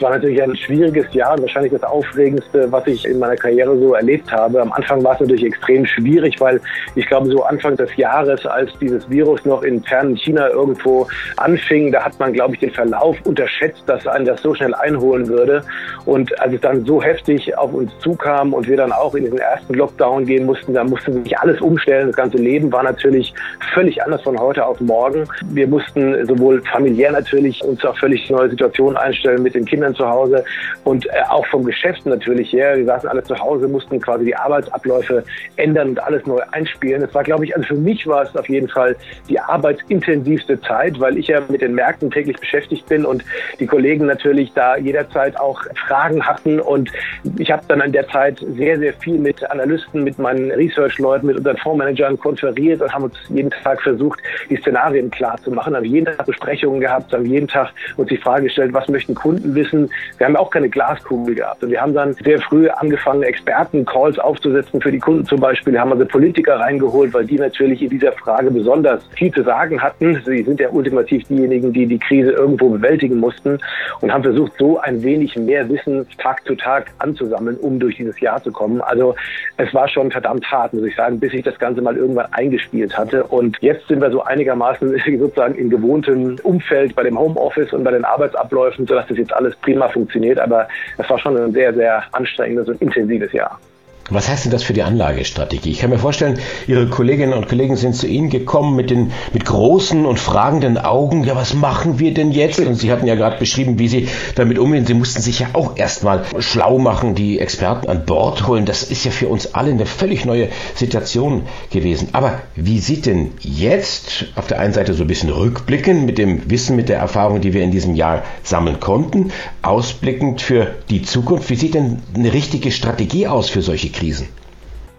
War 0.00 0.10
natürlich 0.10 0.42
ein 0.42 0.56
schwieriges 0.56 1.12
Jahr 1.12 1.34
und 1.34 1.42
wahrscheinlich 1.42 1.72
das 1.72 1.82
Aufregendste, 1.82 2.72
was 2.72 2.86
ich 2.86 3.04
in 3.04 3.18
meiner 3.18 3.36
Karriere 3.36 3.78
so 3.78 3.94
erlebt 3.94 4.32
habe. 4.32 4.62
Am 4.62 4.72
Anfang 4.72 5.04
war 5.04 5.14
es 5.14 5.20
natürlich 5.20 5.44
extrem 5.44 5.84
schwierig, 5.84 6.40
weil 6.40 6.60
ich 6.94 7.06
glaube, 7.06 7.30
so 7.30 7.42
Anfang 7.42 7.76
des 7.76 7.94
Jahres, 7.96 8.46
als 8.46 8.70
dieses 8.80 9.08
Virus 9.10 9.44
noch 9.44 9.62
in 9.62 9.82
fernen 9.82 10.16
China 10.16 10.48
irgendwo 10.48 11.06
anfing, 11.36 11.92
da 11.92 12.02
hat 12.02 12.18
man, 12.18 12.32
glaube 12.32 12.54
ich, 12.54 12.60
den 12.60 12.70
Verlauf 12.70 13.16
unterschätzt, 13.24 13.82
dass 13.86 14.06
einen 14.06 14.24
das 14.24 14.40
so 14.40 14.54
schnell 14.54 14.74
einholen 14.74 15.28
würde. 15.28 15.62
Und 16.06 16.38
als 16.40 16.54
es 16.54 16.60
dann 16.60 16.84
so 16.86 17.02
heftig 17.02 17.56
auf 17.58 17.74
uns 17.74 17.92
zukam 17.98 18.54
und 18.54 18.66
wir 18.66 18.76
dann 18.76 18.92
auch 18.92 19.14
in 19.14 19.24
diesen 19.24 19.38
ersten 19.38 19.74
Lockdown 19.74 20.24
gehen 20.24 20.46
mussten, 20.46 20.72
da 20.72 20.82
musste 20.84 21.12
sich 21.12 21.38
alles 21.38 21.60
umstellen. 21.60 22.06
Das 22.06 22.16
ganze 22.16 22.38
Leben 22.38 22.72
war 22.72 22.82
natürlich 22.82 23.34
völlig 23.74 24.02
anders 24.02 24.22
von 24.22 24.38
heute 24.38 24.64
auf 24.64 24.80
morgen. 24.80 25.24
Wir 25.50 25.66
mussten 25.66 26.26
sowohl 26.26 26.62
familiär 26.72 27.12
natürlich 27.12 27.62
uns 27.62 27.84
auf 27.84 27.98
völlig 27.98 28.30
neue 28.30 28.48
Situationen 28.48 28.96
einstellen 28.96 29.42
mit 29.42 29.54
den 29.54 29.64
Kindern 29.64 29.89
Kindern 29.90 29.94
zu 29.94 30.08
Hause 30.08 30.44
und 30.84 31.06
äh, 31.06 31.10
auch 31.28 31.46
vom 31.46 31.64
Geschäft 31.64 32.06
natürlich 32.06 32.52
her. 32.52 32.76
Wir 32.76 32.84
saßen 32.84 33.08
alle 33.08 33.22
zu 33.22 33.38
Hause, 33.38 33.68
mussten 33.68 34.00
quasi 34.00 34.24
die 34.24 34.36
Arbeitsabläufe 34.36 35.24
ändern 35.56 35.90
und 35.90 36.02
alles 36.02 36.26
neu 36.26 36.40
einspielen. 36.52 37.02
Es 37.02 37.14
war, 37.14 37.22
glaube 37.22 37.44
ich, 37.44 37.54
also 37.54 37.68
für 37.68 37.74
mich 37.74 38.06
war 38.06 38.22
es 38.22 38.36
auf 38.36 38.48
jeden 38.48 38.68
Fall 38.68 38.96
die 39.28 39.38
arbeitsintensivste 39.38 40.60
Zeit, 40.60 40.98
weil 41.00 41.18
ich 41.18 41.28
ja 41.28 41.40
mit 41.48 41.60
den 41.60 41.74
Märkten 41.74 42.10
täglich 42.10 42.36
beschäftigt 42.38 42.86
bin 42.86 43.04
und 43.04 43.24
die 43.58 43.66
Kollegen 43.66 44.06
natürlich 44.06 44.52
da 44.54 44.76
jederzeit 44.76 45.38
auch 45.38 45.62
Fragen 45.86 46.24
hatten. 46.26 46.60
Und 46.60 46.90
ich 47.38 47.50
habe 47.50 47.62
dann 47.68 47.80
in 47.80 47.92
der 47.92 48.08
Zeit 48.08 48.38
sehr, 48.56 48.78
sehr 48.78 48.92
viel 48.94 49.18
mit 49.18 49.48
Analysten, 49.50 50.04
mit 50.04 50.18
meinen 50.18 50.50
Research-Leuten, 50.50 51.26
mit 51.26 51.36
unseren 51.36 51.56
Fondsmanagern 51.56 52.18
konferiert 52.18 52.82
und 52.82 52.92
haben 52.92 53.04
uns 53.04 53.14
jeden 53.28 53.50
Tag 53.50 53.82
versucht, 53.82 54.20
die 54.48 54.56
Szenarien 54.56 55.10
klar 55.10 55.36
zu 55.42 55.50
machen, 55.50 55.74
haben 55.74 55.84
jeden 55.84 56.06
Tag 56.06 56.26
Besprechungen 56.26 56.80
gehabt, 56.80 57.12
haben 57.12 57.26
jeden 57.26 57.48
Tag 57.48 57.72
uns 57.96 58.08
die 58.08 58.16
Frage 58.16 58.44
gestellt, 58.44 58.72
was 58.72 58.88
möchten 58.88 59.14
Kunden 59.14 59.54
wissen, 59.54 59.79
müssen. 59.80 59.94
Wir 60.18 60.26
haben 60.26 60.36
auch 60.36 60.50
keine 60.50 60.68
Glaskugel 60.68 61.34
gehabt. 61.34 61.62
Und 61.62 61.70
wir 61.70 61.80
haben 61.80 61.94
dann 61.94 62.14
sehr 62.14 62.40
früh 62.40 62.68
angefangen, 62.68 63.22
Experten-Calls 63.22 64.18
aufzusetzen 64.18 64.80
für 64.80 64.92
die 64.92 64.98
Kunden 64.98 65.24
zum 65.24 65.40
Beispiel. 65.40 65.72
Wir 65.72 65.80
haben 65.80 65.92
also 65.92 66.04
Politiker 66.04 66.58
reingeholt, 66.58 67.12
weil 67.14 67.24
die 67.24 67.36
natürlich 67.36 67.82
in 67.82 67.90
dieser 67.90 68.12
Frage 68.12 68.50
besonders 68.50 69.02
viel 69.16 69.32
zu 69.32 69.42
sagen 69.42 69.80
hatten. 69.82 70.20
Sie 70.24 70.42
sind 70.42 70.60
ja 70.60 70.68
ultimativ 70.70 71.26
diejenigen, 71.28 71.72
die 71.72 71.86
die 71.86 71.98
Krise 71.98 72.32
irgendwo 72.32 72.68
bewältigen 72.70 73.18
mussten 73.18 73.58
und 74.00 74.12
haben 74.12 74.22
versucht, 74.22 74.52
so 74.58 74.78
ein 74.80 75.02
wenig 75.02 75.36
mehr 75.36 75.68
Wissen 75.68 76.06
Tag 76.18 76.44
zu 76.44 76.54
Tag 76.54 76.90
anzusammeln, 76.98 77.56
um 77.56 77.78
durch 77.78 77.96
dieses 77.96 78.18
Jahr 78.20 78.42
zu 78.42 78.52
kommen. 78.52 78.80
Also 78.80 79.14
es 79.56 79.72
war 79.74 79.88
schon 79.88 80.10
verdammt 80.10 80.50
hart, 80.50 80.72
muss 80.72 80.84
ich 80.84 80.96
sagen, 80.96 81.20
bis 81.20 81.32
ich 81.32 81.42
das 81.42 81.58
Ganze 81.58 81.80
mal 81.80 81.96
irgendwann 81.96 82.26
eingespielt 82.32 82.96
hatte. 82.96 83.24
Und 83.24 83.56
jetzt 83.60 83.86
sind 83.88 84.00
wir 84.00 84.10
so 84.10 84.22
einigermaßen 84.22 84.90
sozusagen 85.18 85.54
in 85.54 85.70
gewohntem 85.70 86.36
Umfeld 86.42 86.94
bei 86.94 87.02
dem 87.02 87.18
Homeoffice 87.18 87.72
und 87.72 87.84
bei 87.84 87.90
den 87.90 88.04
Arbeitsabläufen, 88.04 88.86
sodass 88.86 89.06
das 89.08 89.18
jetzt 89.18 89.32
alles 89.32 89.54
prima 89.62 89.88
funktioniert, 89.88 90.38
aber 90.38 90.68
es 90.98 91.08
war 91.08 91.18
schon 91.18 91.36
ein 91.36 91.52
sehr, 91.52 91.72
sehr 91.74 92.02
anstrengendes 92.12 92.68
und 92.68 92.80
intensives 92.80 93.32
Jahr. 93.32 93.58
Was 94.08 94.28
heißt 94.28 94.44
denn 94.44 94.52
das 94.52 94.64
für 94.64 94.72
die 94.72 94.82
Anlagestrategie? 94.82 95.70
Ich 95.70 95.78
kann 95.78 95.90
mir 95.90 95.98
vorstellen, 95.98 96.40
Ihre 96.66 96.88
Kolleginnen 96.88 97.32
und 97.32 97.48
Kollegen 97.48 97.76
sind 97.76 97.94
zu 97.94 98.08
Ihnen 98.08 98.28
gekommen 98.28 98.74
mit 98.74 98.90
den 98.90 99.12
mit 99.32 99.44
großen 99.44 100.04
und 100.04 100.18
fragenden 100.18 100.78
Augen. 100.78 101.22
Ja, 101.22 101.36
was 101.36 101.54
machen 101.54 102.00
wir 102.00 102.12
denn 102.12 102.32
jetzt? 102.32 102.58
Und 102.58 102.74
Sie 102.74 102.90
hatten 102.90 103.06
ja 103.06 103.14
gerade 103.14 103.38
beschrieben, 103.38 103.78
wie 103.78 103.86
Sie 103.86 104.08
damit 104.34 104.58
umgehen. 104.58 104.84
Sie 104.84 104.94
mussten 104.94 105.22
sich 105.22 105.38
ja 105.38 105.48
auch 105.52 105.76
erstmal 105.76 106.24
schlau 106.40 106.78
machen, 106.78 107.14
die 107.14 107.38
Experten 107.38 107.88
an 107.88 108.04
Bord 108.04 108.48
holen. 108.48 108.66
Das 108.66 108.82
ist 108.82 109.04
ja 109.04 109.12
für 109.12 109.28
uns 109.28 109.54
alle 109.54 109.70
eine 109.70 109.86
völlig 109.86 110.24
neue 110.24 110.48
Situation 110.74 111.42
gewesen. 111.70 112.08
Aber 112.10 112.40
wie 112.56 112.80
sieht 112.80 113.06
denn 113.06 113.30
jetzt 113.40 114.26
auf 114.34 114.48
der 114.48 114.58
einen 114.58 114.72
Seite 114.72 114.94
so 114.94 115.04
ein 115.04 115.08
bisschen 115.08 115.30
rückblickend 115.30 116.04
mit 116.04 116.18
dem 116.18 116.50
Wissen, 116.50 116.74
mit 116.74 116.88
der 116.88 116.98
Erfahrung, 116.98 117.40
die 117.40 117.52
wir 117.52 117.62
in 117.62 117.70
diesem 117.70 117.94
Jahr 117.94 118.24
sammeln 118.42 118.80
konnten, 118.80 119.30
ausblickend 119.62 120.42
für 120.42 120.74
die 120.90 121.02
Zukunft, 121.02 121.48
wie 121.48 121.54
sieht 121.54 121.74
denn 121.74 122.02
eine 122.12 122.32
richtige 122.32 122.72
Strategie 122.72 123.28
aus 123.28 123.48
für 123.48 123.62
solche 123.62 123.89
Krisen? 123.92 124.28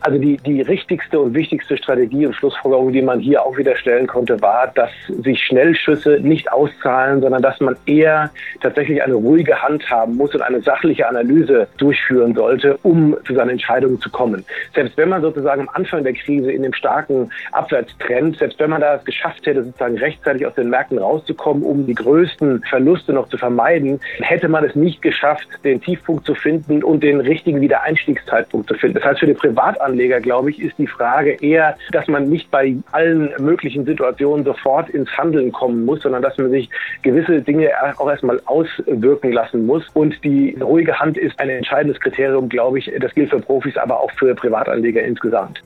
Also 0.02 0.18
die, 0.18 0.38
die 0.38 0.62
richtigste 0.62 1.20
und 1.20 1.36
wichtigste 1.36 1.78
Strategie 1.78 2.26
und 2.26 2.34
Schlussfolgerung, 2.34 2.92
die 2.92 3.04
man 3.04 3.20
hier 3.20 3.46
auch 3.46 3.56
wieder 3.56 3.76
stellen 3.76 4.08
konnte, 4.08 4.42
war, 4.42 4.72
dass 4.74 4.90
sich 5.08 5.44
Schnellschüsse 5.44 6.20
nicht 6.22 6.52
auszahlen, 6.52 7.22
sondern 7.22 7.44
dass 7.44 7.60
man 7.60 7.76
eher 7.86 8.32
tatsächlich 8.62 9.04
eine 9.04 9.14
ruhige 9.14 9.62
Hand 9.62 9.88
haben 9.92 10.18
muss 10.18 10.34
und 10.34 10.42
eine 10.42 10.60
sachliche 10.62 11.08
Analyse 11.08 11.68
durchführen 11.78 12.34
sollte, 12.34 12.80
um 12.82 13.16
zu 13.28 13.36
seinen 13.36 13.52
Entscheidungen 13.52 14.02
zu 14.02 14.10
kommen. 14.10 14.44
Selbst 14.74 14.98
wenn 14.98 15.10
man 15.10 15.22
sozusagen 15.22 15.62
am 15.62 15.70
Anfang 15.74 16.04
der 16.04 16.14
Krise 16.14 16.52
in 16.52 16.64
dem 16.64 16.74
starken 16.74 17.30
Abwärtstrend, 17.52 18.38
selbst 18.40 18.60
wenn 18.60 18.72
man 18.72 18.82
da 18.82 18.96
es 18.96 19.06
geschafft 19.06 19.46
hätte, 19.46 19.64
sozusagen 19.64 20.00
rechtzeitig 20.00 20.48
aus 20.48 20.56
den 20.56 20.70
Märkten 20.72 20.98
rauszukommen, 20.98 21.62
um 21.62 21.86
die 21.86 21.96
größten 21.96 22.64
Verluste 22.68 23.14
noch 23.14 23.30
zu 23.30 23.38
vermeiden, 23.38 24.00
hätte 24.22 24.48
man 24.48 24.66
es 24.66 24.76
nicht 24.76 25.04
geschafft, 25.04 25.48
den 25.64 25.80
Tiefpunkt 25.80 26.26
zu 26.26 26.34
finden 26.34 26.84
und 26.84 27.04
den 27.04 27.20
richtigen 27.20 27.62
Wiedereinstiegszeitpunkt 27.62 28.68
zu 28.68 28.74
finden. 28.74 28.96
Das 28.96 29.04
heißt, 29.04 29.20
für 29.20 29.28
die 29.28 29.34
Privatanleger 29.36 29.91
Anleger, 29.92 30.20
glaube 30.20 30.50
ich, 30.52 30.60
ist 30.60 30.78
die 30.78 30.88
Frage 30.88 31.34
eher, 31.42 31.78
dass 31.92 32.08
man 32.08 32.30
nicht 32.30 32.50
bei 32.50 32.76
allen 32.92 33.34
möglichen 33.40 33.86
Situationen 33.86 34.46
sofort 34.46 34.90
ins 34.90 35.10
Handeln 35.18 35.52
kommen 35.52 35.86
muss, 35.86 36.02
sondern 36.02 36.22
dass 36.22 36.38
man 36.38 36.50
sich 36.50 36.70
gewisse 37.02 37.42
Dinge 37.42 37.70
auch 37.98 38.10
erstmal 38.10 38.42
auswirken 38.46 39.32
lassen 39.32 39.66
muss. 39.66 39.88
Und 39.94 40.24
die 40.24 40.58
ruhige 40.60 41.00
Hand 41.00 41.18
ist 41.18 41.40
ein 41.40 41.50
entscheidendes 41.50 42.00
Kriterium, 42.00 42.50
glaube 42.50 42.80
ich. 42.80 42.92
Das 43.00 43.14
gilt 43.14 43.30
für 43.30 43.40
Profis, 43.40 43.78
aber 43.78 44.00
auch 44.00 44.12
für 44.12 44.34
Privatanleger 44.34 45.02
insgesamt. 45.02 45.62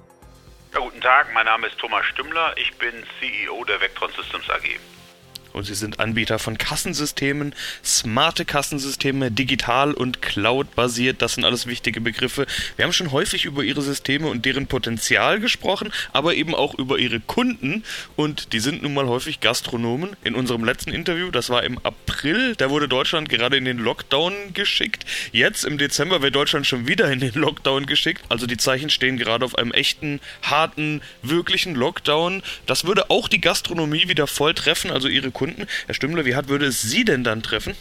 Ja, 0.73 0.79
guten 0.79 1.01
Tag, 1.01 1.27
mein 1.33 1.45
Name 1.45 1.67
ist 1.67 1.77
Thomas 1.79 2.05
Stümmler. 2.05 2.53
Ich 2.57 2.75
bin 2.77 2.91
CEO 3.19 3.63
der 3.65 3.79
Vectron 3.79 4.09
Systems 4.11 4.49
AG 4.49 4.94
und 5.55 5.63
sie 5.63 5.73
sind 5.73 5.99
Anbieter 5.99 6.37
von 6.37 6.57
Kassensystemen, 6.57 7.55
smarte 7.83 8.45
Kassensysteme, 8.45 9.31
digital 9.31 9.93
und 9.93 10.21
cloud-basiert. 10.21 11.21
Das 11.21 11.35
sind 11.35 11.45
alles 11.45 11.65
wichtige 11.65 12.01
Begriffe. 12.01 12.45
Wir 12.75 12.83
haben 12.83 12.91
schon 12.91 13.11
häufig 13.11 13.45
über 13.45 13.63
ihre 13.63 13.81
Systeme 13.81 14.27
und 14.27 14.45
deren 14.45 14.67
Potenzial 14.67 15.39
gesprochen, 15.39 15.91
aber 16.11 16.35
eben 16.35 16.53
auch 16.53 16.75
über 16.75 16.99
ihre 16.99 17.21
Kunden 17.21 17.83
und 18.17 18.51
die 18.51 18.59
sind 18.59 18.83
nun 18.83 18.93
mal 18.93 19.07
häufig 19.07 19.39
Gastronomen. 19.39 20.17
In 20.23 20.35
unserem 20.35 20.65
letzten 20.65 20.91
Interview, 20.91 21.31
das 21.31 21.49
war 21.49 21.63
im 21.63 21.77
April, 21.79 22.55
da 22.57 22.69
wurde 22.69 22.89
Deutschland 22.89 23.29
gerade 23.29 23.55
in 23.55 23.65
den 23.65 23.77
Lockdown 23.77 24.33
geschickt. 24.53 25.05
Jetzt 25.31 25.63
im 25.63 25.77
Dezember 25.77 26.21
wird 26.21 26.35
Deutschland 26.35 26.67
schon 26.67 26.87
wieder 26.87 27.09
in 27.11 27.21
den 27.21 27.33
Lockdown 27.33 27.85
geschickt. 27.85 28.23
Also 28.27 28.45
die 28.45 28.57
Zeichen 28.57 28.89
stehen 28.89 29.17
gerade 29.17 29.45
auf 29.45 29.57
einem 29.57 29.71
echten, 29.71 30.19
harten, 30.41 31.01
wirklichen 31.21 31.75
Lockdown. 31.75 32.43
Das 32.65 32.85
würde 32.85 33.09
auch 33.09 33.29
die 33.29 33.39
Gastronomie 33.39 34.09
wieder 34.09 34.27
voll 34.27 34.53
treffen, 34.53 34.91
also 34.91 35.07
ihre 35.07 35.31
Kunden 35.31 35.44
Kunden. 35.45 35.67
Herr 35.85 35.93
Stümmler, 35.93 36.25
wie 36.25 36.35
hart 36.35 36.47
würde 36.47 36.65
es 36.65 36.81
Sie 36.81 37.05
denn 37.05 37.23
dann 37.23 37.43
treffen? 37.43 37.77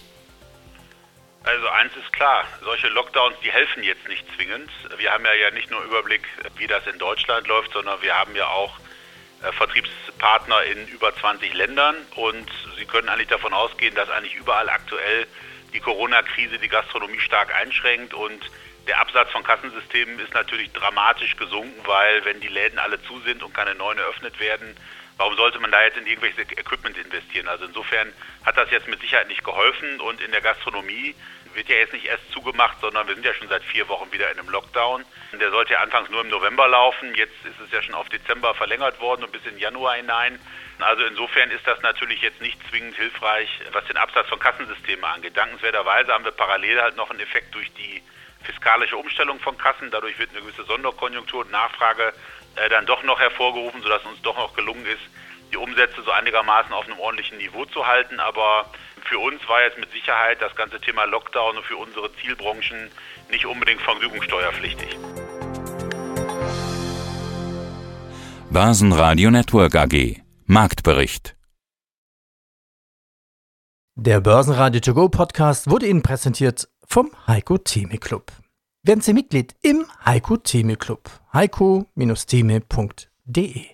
Also 1.44 1.68
eins 1.68 1.92
ist 1.96 2.12
klar, 2.12 2.46
solche 2.62 2.88
Lockdowns, 2.88 3.36
die 3.42 3.50
helfen 3.50 3.82
jetzt 3.82 4.06
nicht 4.08 4.24
zwingend. 4.36 4.70
Wir 4.98 5.12
haben 5.12 5.24
ja, 5.24 5.32
ja 5.32 5.50
nicht 5.50 5.70
nur 5.70 5.82
Überblick, 5.82 6.22
wie 6.56 6.66
das 6.66 6.86
in 6.86 6.98
Deutschland 6.98 7.46
läuft, 7.48 7.72
sondern 7.72 8.00
wir 8.02 8.14
haben 8.14 8.34
ja 8.36 8.46
auch 8.48 8.78
äh, 9.42 9.52
Vertriebspartner 9.52 10.14
Partner 10.18 10.62
in 10.64 10.88
über 10.88 11.14
20 11.14 11.52
Ländern 11.54 11.96
und 12.16 12.50
Sie 12.78 12.84
können 12.86 13.08
eigentlich 13.08 13.28
davon 13.28 13.52
ausgehen, 13.52 13.94
dass 13.94 14.08
eigentlich 14.10 14.34
überall 14.36 14.68
aktuell 14.70 15.26
die 15.74 15.80
Corona-Krise 15.80 16.58
die 16.58 16.68
Gastronomie 16.68 17.20
stark 17.20 17.54
einschränkt 17.54 18.14
und 18.14 18.40
der 18.86 19.00
Absatz 19.00 19.30
von 19.32 19.42
Kassensystemen 19.42 20.18
ist 20.18 20.32
natürlich 20.34 20.70
dramatisch 20.72 21.36
gesunken, 21.36 21.80
weil 21.84 22.24
wenn 22.24 22.40
die 22.40 22.48
Läden 22.48 22.78
alle 22.78 23.02
zu 23.02 23.20
sind 23.20 23.42
und 23.42 23.54
keine 23.54 23.74
neuen 23.74 23.98
eröffnet 23.98 24.38
werden, 24.40 24.76
warum 25.16 25.36
sollte 25.36 25.58
man 25.60 25.70
da 25.70 25.82
jetzt 25.84 25.96
in 25.96 26.06
irgendwelches 26.06 26.50
Equipment 26.52 26.96
investieren? 26.96 27.48
Also 27.48 27.64
insofern 27.64 28.12
hat 28.44 28.56
das 28.56 28.70
jetzt 28.70 28.88
mit 28.88 29.00
Sicherheit 29.00 29.28
nicht 29.28 29.44
geholfen 29.44 30.00
und 30.00 30.20
in 30.20 30.30
der 30.30 30.40
Gastronomie 30.40 31.14
wird 31.54 31.68
ja 31.68 31.76
jetzt 31.76 31.92
nicht 31.92 32.06
erst 32.06 32.30
zugemacht, 32.32 32.78
sondern 32.80 33.06
wir 33.06 33.14
sind 33.14 33.24
ja 33.24 33.34
schon 33.34 33.48
seit 33.48 33.62
vier 33.64 33.88
Wochen 33.88 34.10
wieder 34.12 34.30
in 34.30 34.38
einem 34.38 34.48
Lockdown. 34.48 35.04
Der 35.40 35.50
sollte 35.50 35.74
ja 35.74 35.80
anfangs 35.80 36.10
nur 36.10 36.20
im 36.20 36.28
November 36.28 36.68
laufen, 36.68 37.14
jetzt 37.14 37.34
ist 37.44 37.60
es 37.60 37.70
ja 37.70 37.82
schon 37.82 37.94
auf 37.94 38.08
Dezember 38.08 38.54
verlängert 38.54 39.00
worden 39.00 39.24
und 39.24 39.32
bis 39.32 39.44
in 39.46 39.58
Januar 39.58 39.96
hinein. 39.96 40.38
Also 40.80 41.04
insofern 41.04 41.50
ist 41.50 41.66
das 41.66 41.80
natürlich 41.82 42.20
jetzt 42.22 42.40
nicht 42.40 42.58
zwingend 42.68 42.96
hilfreich, 42.96 43.48
was 43.72 43.84
den 43.86 43.96
Absatz 43.96 44.28
von 44.28 44.38
Kassensystemen 44.38 45.04
angeht. 45.04 45.36
Dankenswerterweise 45.36 46.12
haben 46.12 46.24
wir 46.24 46.32
parallel 46.32 46.80
halt 46.80 46.96
noch 46.96 47.10
einen 47.10 47.20
Effekt 47.20 47.54
durch 47.54 47.72
die 47.74 48.02
fiskalische 48.42 48.96
Umstellung 48.96 49.40
von 49.40 49.56
Kassen. 49.56 49.90
Dadurch 49.90 50.18
wird 50.18 50.30
eine 50.30 50.40
gewisse 50.40 50.64
Sonderkonjunktur 50.64 51.44
und 51.44 51.50
Nachfrage 51.50 52.12
äh, 52.56 52.68
dann 52.68 52.86
doch 52.86 53.02
noch 53.04 53.20
hervorgerufen, 53.20 53.82
sodass 53.82 54.04
uns 54.04 54.20
doch 54.22 54.36
noch 54.36 54.54
gelungen 54.54 54.84
ist, 54.86 55.02
die 55.54 55.58
Umsätze 55.58 56.02
so 56.04 56.10
einigermaßen 56.10 56.72
auf 56.72 56.86
einem 56.86 56.98
ordentlichen 56.98 57.38
Niveau 57.38 57.64
zu 57.66 57.86
halten. 57.86 58.18
Aber 58.18 58.66
für 59.04 59.18
uns 59.18 59.48
war 59.48 59.62
jetzt 59.62 59.78
mit 59.78 59.92
Sicherheit 59.92 60.42
das 60.42 60.56
ganze 60.56 60.80
Thema 60.80 61.04
Lockdown 61.04 61.58
und 61.58 61.64
für 61.64 61.76
unsere 61.76 62.12
Zielbranchen 62.16 62.90
nicht 63.30 63.46
unbedingt 63.46 63.80
vergnügungssteuerpflichtig. 63.80 64.98
Börsenradio 68.50 69.30
Network 69.30 69.76
AG 69.76 70.16
Marktbericht 70.46 71.36
Der 73.94 74.20
Börsenradio 74.20 74.80
To 74.80 74.92
Go 74.94 75.08
Podcast 75.08 75.70
wurde 75.70 75.86
Ihnen 75.86 76.02
präsentiert 76.02 76.68
vom 76.86 77.10
Heiko 77.26 77.56
Theme 77.58 77.98
Club. 77.98 78.30
Werden 78.82 79.00
Sie 79.00 79.14
Mitglied 79.14 79.54
im 79.62 79.86
Heiko 80.04 80.36
Theme 80.36 80.76
Club. 80.76 81.08
heiko-theme.de 81.32 83.73